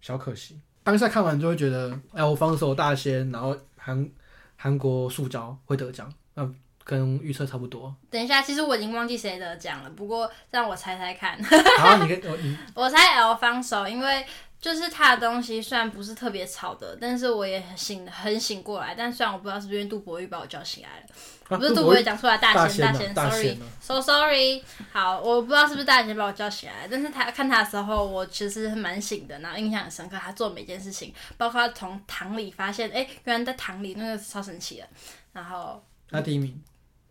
[0.00, 0.60] 小可惜。
[0.84, 4.08] 当下看完就会觉得，哎，我防守大仙，然后韩
[4.54, 6.48] 韩国塑胶会得奖，那
[6.84, 7.94] 跟预测差不多。
[8.10, 11.42] 等一下，其实我已经忘记谁得奖了，不过让我猜猜看。
[11.78, 14.24] 好，你跟我你， 我猜 L 方手，因为。
[14.60, 18.94] 就是他的东西虽然不是特别吵的，但是我也很醒很醒过来。
[18.96, 21.06] 但虽然我不知道是不是因为杜博玉把我叫醒来了，
[21.50, 24.64] 啊、不是杜博玉讲出来大仙大仙，sorry，so sorry。
[24.90, 30.16] 好，我不知道是不是大仙把我叫醒来，但是他看他的时候，我其实蛮醒的，然后印象很深刻。
[30.16, 34.88] 他做每件事情，包括他从糖里发现，哎、欸，原来在糖里那个超神奇的。
[35.34, 36.58] 然后他第一名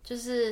[0.04, 0.52] 就是，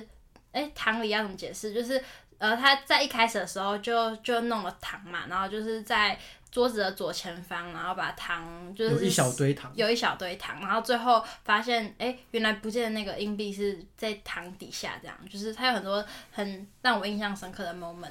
[0.52, 1.74] 哎、欸，糖里要怎么解释？
[1.74, 2.04] 就是。
[2.41, 6.18] 呃，他在一开始的时候就就弄了糖嘛，然后就是在
[6.49, 18.10] 桌子的左前方，然后把糖就是有一小堆糖，有一小堆糖，然后最后发现，哎、欸，原来不见的那个硬币是在糖底下，这样就是他有很多很让我印象深刻的 moment。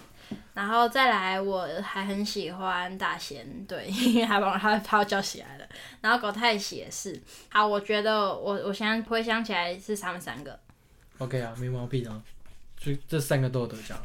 [0.55, 5.66] 然后再来，我还很喜欢大贤，对，因 为他把我他把我叫起来了。
[6.01, 10.57] 然后狗太喜也是，好，我觉得我我现在回想起来是他们三个
[11.20, 12.20] ，OK 啊，没毛病啊，
[12.76, 13.96] 就这三个都有得奖。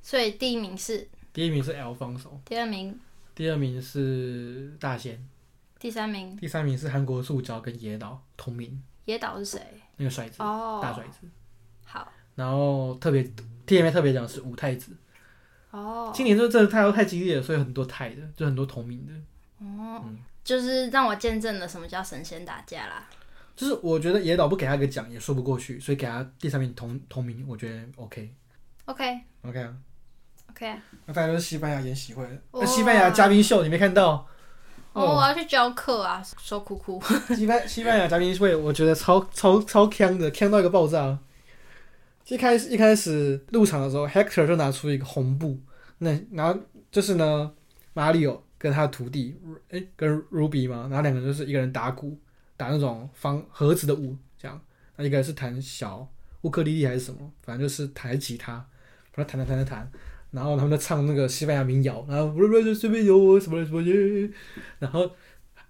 [0.00, 2.98] 所以第一名是，第一名是 Alfonso，第二名。
[3.34, 5.22] 第二名是大仙，
[5.78, 8.82] 第三名，第三名是韩国塑胶跟野岛同名。
[9.06, 9.60] 野岛是谁？
[9.96, 11.26] 那个帅子哦，大帅子。
[11.84, 12.10] 好。
[12.34, 13.22] 然后特别
[13.66, 14.92] TMA 特别奖是五太子。
[15.70, 16.10] 哦。
[16.14, 19.12] 今年就真的太太激烈了，所以很多太的，就很多同名的。
[19.64, 20.02] 哦。
[20.04, 23.08] 嗯、就是让我见证了什么叫神仙打架啦。
[23.60, 28.32] 就是我觉得野岛不给他一个奖也说不过去，所以给他第三名同同名，我觉得 OK。
[28.86, 29.20] OK。
[29.42, 29.76] OK 啊。
[30.48, 34.26] OK，那大家都是西班牙演喜会，那西班牙嘉宾秀你没看到？
[34.94, 36.98] 哦，哦我要去教课啊，说哭哭。
[37.36, 41.18] 西班西班牙嘉宾会，我觉得超超超强的，强到一个爆炸。
[42.28, 45.58] 一开始一开始入场的时候，Hector 就拿出一个红布，
[45.98, 46.58] 那然后
[46.90, 47.52] 就是呢，
[47.92, 49.36] 马里奥跟他的徒弟，
[49.68, 52.18] 哎、欸，跟 Ruby 嘛，然后两个人就是一个人打鼓，
[52.60, 54.60] 打那种方盒子的鼓，这样，
[54.96, 56.06] 那一个是弹小
[56.42, 58.52] 乌克丽丽还是什么，反正就是弹吉他，
[59.14, 59.90] 把它弹弹弹弹弹。
[60.30, 64.30] 然后他们在唱那个西班牙民谣，然后不是随便有什么什么耶，
[64.78, 65.10] 然后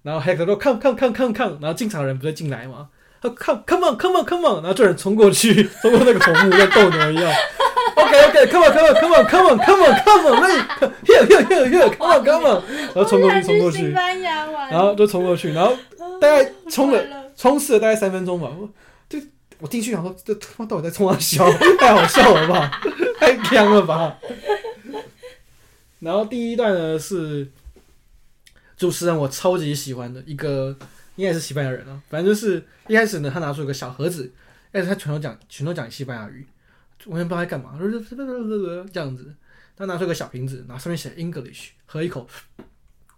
[0.03, 2.89] 然后还有个说 come come come come come，然后进场的人不是进来吗？
[3.23, 7.33] 他 come come on come on come on，然后这人冲过去，冲过那个红幕跟斗牛一样。
[7.95, 10.43] OK OK come on come on come on come on come on come on
[11.05, 13.93] here here here here come on come on，然后冲过去冲过去，
[14.71, 15.77] 然后就冲过去，然后
[16.21, 18.49] 大概 冲了冲刺了大概三分钟吧。
[18.49, 18.69] 我
[19.09, 19.19] 就
[19.59, 21.51] 我进去想说这他妈到底在冲啥笑？
[21.79, 22.81] 太好笑了吧？
[23.19, 24.19] 太锵了吧！
[25.99, 27.51] 然后第一段呢是
[28.77, 30.75] 主持人，我超级喜欢的一个，
[31.17, 32.01] 应该是西班牙人啊。
[32.09, 34.33] 反正就是一开始呢，他拿出一个小盒子，
[34.73, 36.47] 但是他全都讲全都讲西班牙语，
[37.07, 37.79] 完全不知道在干嘛，
[38.93, 39.35] 这样子。
[39.77, 42.27] 他拿出一个小瓶子，然后上面写 English，喝一口，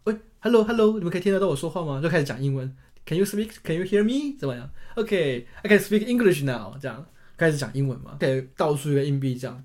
[0.05, 2.01] 喂，Hello Hello，你们可以听得到我说话吗？
[2.01, 2.77] 就开始讲英文
[3.07, 3.51] ，Can you speak?
[3.63, 4.39] Can you hear me？
[4.39, 6.77] 怎么样？OK，I can speak English now。
[6.79, 9.65] 这样开始讲英文嘛，给倒出一个硬币这样。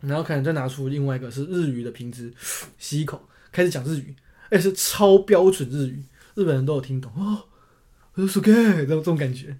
[0.00, 2.32] 然后可能再拿出另外一个是日语的瓶子，
[2.78, 4.14] 吸一口，开始讲日语，
[4.50, 6.04] 而且是超标准日语，
[6.34, 7.44] 日本人都有听懂哦，
[8.26, 9.56] 是 OK，这种这种感觉。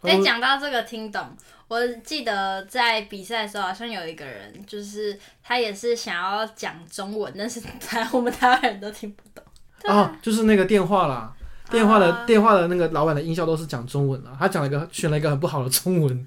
[0.00, 1.36] 哎，讲到这个听懂，
[1.68, 9.44] 我记得在比赛的时候，好像有一个人，就是他也是想要讲中文，但是台我们台湾人都听不懂。
[9.84, 11.34] 啊，就是那个电话啦，
[11.70, 16.26] 电话的、啊、电话的那个老板的音效都是讲中文的，他讲了一个选了一个很不好的中文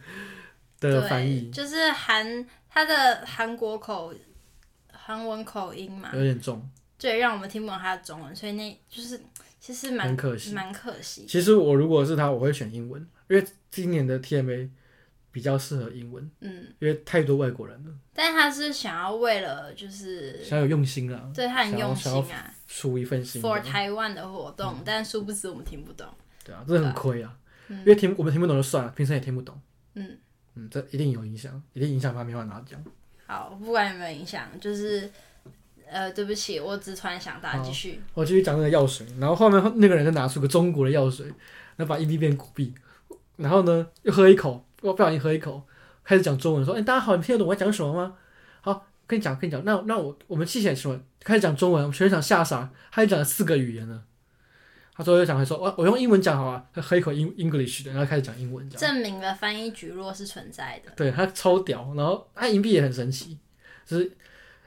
[0.80, 2.46] 的翻译，就是韩。
[2.72, 4.14] 他的韩国口，
[4.94, 6.64] 韩文口音嘛，有点重，
[7.00, 9.20] 对，让我们听不懂他的中文，所以那就是
[9.60, 11.26] 其实蛮可惜，蛮可惜。
[11.28, 14.70] 其实我如果是他，我会选英文，因为今年的 TMA
[15.32, 17.92] 比较适合英文，嗯，因为太多外国人了。
[18.14, 26.08] 但他是想要为了就是想要有用心啊，对他很用心啊，出一份心，for 台湾的活动，嗯、但殊不知我们听不懂，
[26.44, 29.60] 对啊，这很亏啊，嗯、因为听我们听不懂就算了，平时也听不懂，
[29.96, 30.18] 嗯。
[30.56, 32.84] 嗯，这一定有影响，一定影响他没办法拿奖。
[33.28, 35.10] 好，不管有没有影响，就是
[35.88, 38.02] 呃，对不起，我只突然想到，继续。
[38.16, 41.28] 我继续讲那个药水，然后后面那个人就拿出个中国的药水，
[41.76, 42.74] 然后把硬币变古币，
[43.38, 45.66] 然后呢又喝一口，我不小心喝一口，
[46.04, 48.16] 开始讲中文，说：“哎，大家好，你听得懂我在讲什么吗？”
[48.62, 51.00] 好，跟你讲，跟你讲，那那我我们记起来什么？
[51.22, 54.04] 开始讲中文，我们全场吓傻，他就讲了四个语言呢。
[54.94, 60.92] 他最后又讲，说：“我我用英文讲好啊。”他喝一口英 English 的，然后开始讲英文，证明了翻译局落是存在的。
[60.96, 63.38] 对，他超屌，然后他硬币也很神奇，
[63.86, 64.12] 就是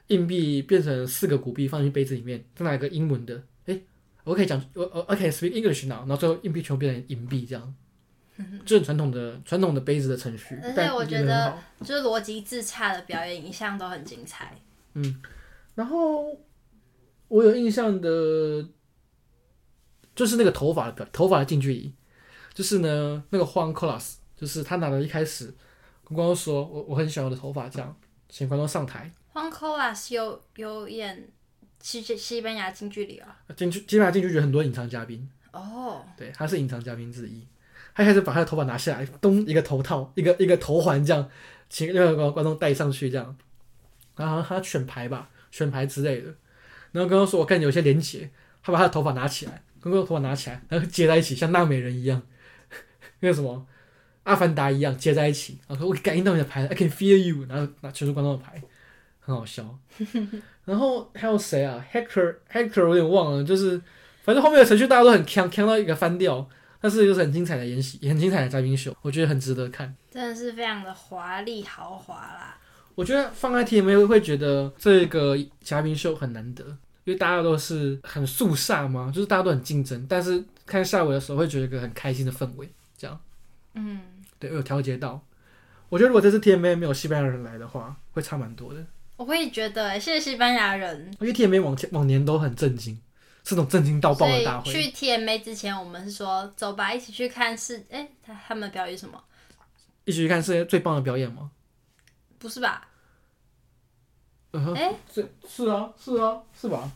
[0.07, 3.79] 硬币变成四个古币放进杯子里面，再拿一个英文的，哎，
[4.25, 7.75] 我可以讲我我 OK speak English now，然后最后硬币全部变成银币，这样，
[8.64, 10.59] 就很传统的传统的杯子的程序。
[10.62, 14.57] 而且我觉得，就是逻辑自洽的表演一向都很精彩。
[14.95, 15.22] 嗯，
[15.74, 16.38] 然后
[17.28, 18.68] 我有印象的。
[20.14, 21.95] 就是那个头发的头发的近距离，
[22.53, 25.47] 就是呢，那个 Juan Colas，就是他拿了一开始，
[26.05, 27.97] 观众说我我很喜欢我的头发这样，
[28.28, 29.11] 请观众上台。
[29.32, 31.30] Juan Colas 有有演
[31.80, 36.03] 西西班牙近距离啊，近距西班牙近距离很多隐藏嘉宾哦，oh.
[36.14, 37.47] 对，他是隐藏嘉宾之一。
[37.95, 41.28] 他开始把他的头发拿下来，咚一个头套，一个一个头环这样，
[41.68, 43.36] 请另外一个观众戴上去这样，
[44.16, 46.34] 然后他选牌吧，选牌之类的。
[46.93, 48.30] 然后刚刚说我看有些连结，
[48.62, 49.62] 他把他的头发拿起来。
[49.80, 52.22] 刚刚头发拿起来，然后接在一起，像纳美人一样，
[53.18, 53.66] 那个什么
[54.22, 55.59] 阿凡达一样接在一起。
[55.66, 57.45] 然后我感应到你的牌，I can feel you。
[57.49, 58.62] 然后拿全是观众的牌，
[59.18, 59.76] 很好笑。
[60.64, 63.80] 然后还有谁啊？Hacker，Hacker，我有点忘了，就是
[64.22, 66.49] 反正后面的程序大家都很锵，锵到一个翻掉。
[66.83, 69.95] 但是又是很精彩的演习，很精彩的嘉宾秀，我觉得很值得看。
[70.11, 72.59] 真的是非常的华丽豪华啦！
[72.97, 76.64] 我觉得放在 TMA 会觉得这个嘉宾秀很难得，
[77.05, 80.05] 因为大家都是很肃杀嘛，就是大家都很竞争。
[80.09, 82.68] 但是看下尾的时候会觉得一个很开心的氛围，
[82.99, 83.18] 这样。
[83.74, 84.01] 嗯，
[84.41, 85.24] 对，有调节到。
[85.89, 88.85] 我觉得如果这次 TMA 没有西班牙人来的话，会差蛮多的。
[89.16, 91.11] 我会觉得，谢谢西班牙人。
[91.20, 92.99] 因为 TMA 往前往年都很震惊。
[93.45, 94.72] 这种震惊到爆的大会。
[94.72, 99.22] 去 TMA 之前，我们是说走吧，一起去看世哎、欸，他他们表演什么？
[100.05, 101.51] 一起去看世界最棒的表演吗？
[102.38, 102.88] 不是吧？
[104.53, 106.90] 嗯哼，哎，是是啊，是啊，是吧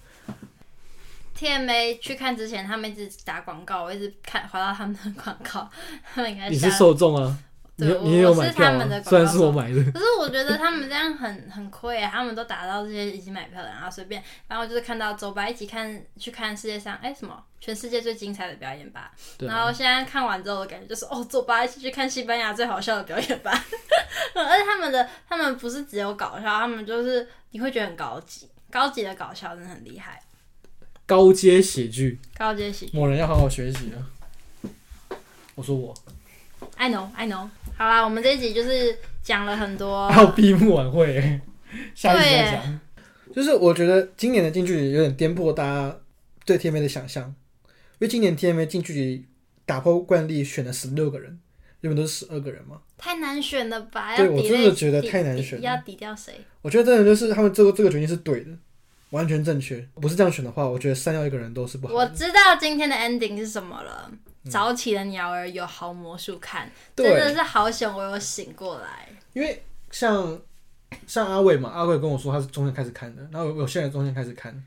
[1.38, 5.70] ？TMA 去看之前，他们一直打广告，我一直看滑到他们的广告，
[6.14, 7.38] 他们应该你是受众啊。
[7.78, 9.02] 对，你也有买票啊？
[9.04, 12.10] 虽然是我买的， 可是我觉得他们这样很很亏啊！
[12.10, 19.12] 他们都打到这些已经买票的，然后随便，然后就是看到走吧，一起看去看世界上哎、欸、什么全世界最精彩的表演吧。
[19.40, 23.52] 然后现在看完之后的感觉就是哦，走吧，一起去看西班牙最好笑的表演吧。
[24.34, 30.18] 而且他们的他们不是只有搞笑，他们就是你会觉得很高级，高级的搞笑真的很厉害。
[31.04, 34.00] 高阶喜剧，高阶喜剧，某人要好好学习啊！
[35.54, 35.94] 我说我
[36.76, 37.48] ，I know, I know。
[37.76, 41.40] 好啦，我们这一集就是讲了很多，还有闭幕晚会，
[41.94, 42.80] 下一集再讲。
[43.34, 45.98] 就是我觉得今年的近距离有点颠覆大家
[46.46, 47.24] 对 TMA 的想象，
[47.64, 49.26] 因为今年 TMA 近距离
[49.66, 51.38] 打破惯例选了十六个人，
[51.82, 54.16] 原本都是十二个人嘛，太难选了吧？
[54.16, 56.32] 对，我真的觉得太难选了，要抵掉谁？
[56.62, 58.50] 我觉得真的就是他们这个这个决定是对的，
[59.10, 59.86] 完全正确。
[59.94, 61.94] 不是这样选的话，我觉得删掉一个人都是不好。
[61.94, 64.10] 我知道今天的 ending 是什么了。
[64.48, 69.08] 早起的鸟儿有好魔术看，真的是好险我有醒过来。
[69.32, 70.40] 因为像
[71.04, 74.64] 像阿伟嘛，阿伟跟我说他是中间开始看的，然后我现在中间开始看，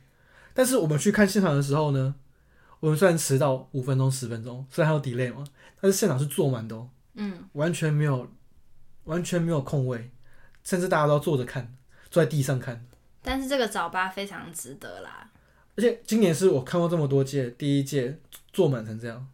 [0.53, 2.13] 但是我们去看现场的时候呢，
[2.81, 5.45] 我们虽然迟到五分钟十分钟，虽然还有 delay 嘛，
[5.79, 8.29] 但是现场是坐满的哦，嗯，完全没有
[9.05, 10.11] 完全没有空位，
[10.61, 11.73] 甚至大家都坐着看，
[12.11, 12.85] 坐在地上看。
[13.29, 15.29] 但是这个早八非常值得啦，
[15.77, 18.17] 而且今年是我看过这么多届，第一届
[18.51, 19.27] 坐满成这样。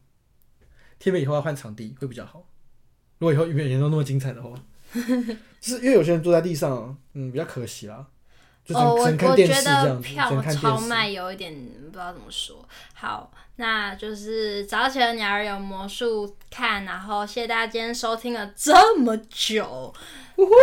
[1.01, 2.43] TMA 以后要换场地会比较好。
[3.19, 4.49] 如果以后永远都那么精彩的话，
[5.61, 8.05] 就是因为有些人坐在地上，嗯，比较可惜啦。
[8.65, 12.67] 就哦，我我觉得票超卖有一点不知道怎么说。
[12.95, 19.93] 好，那就是早起的鸟儿有魔术看，然后谢谢大家今天收听了这么久。
[20.38, 20.53] 呜呼！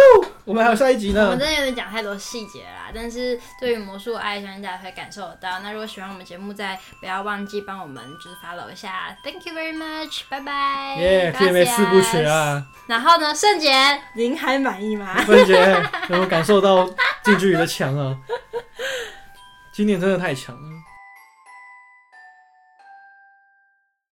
[0.44, 1.24] 我们还有下一集呢。
[1.24, 5.60] 我们真的有点讲太多细节啦，但是对于魔术爱，相信大家会感受得到。
[5.60, 9.16] 那如果喜欢我们节目，再不要忘记帮我们就是 follow 一下。
[9.24, 10.96] Thank you very much，拜拜。
[10.96, 12.66] 耶，TMA 四部曲啊。
[12.86, 13.72] 然后呢，圣杰，
[14.14, 15.22] 您还满意吗？
[15.24, 15.54] 圣杰
[16.08, 16.86] 有没有感受到
[17.24, 18.16] 近距离的强啊？
[19.72, 20.68] 今年真的太强了。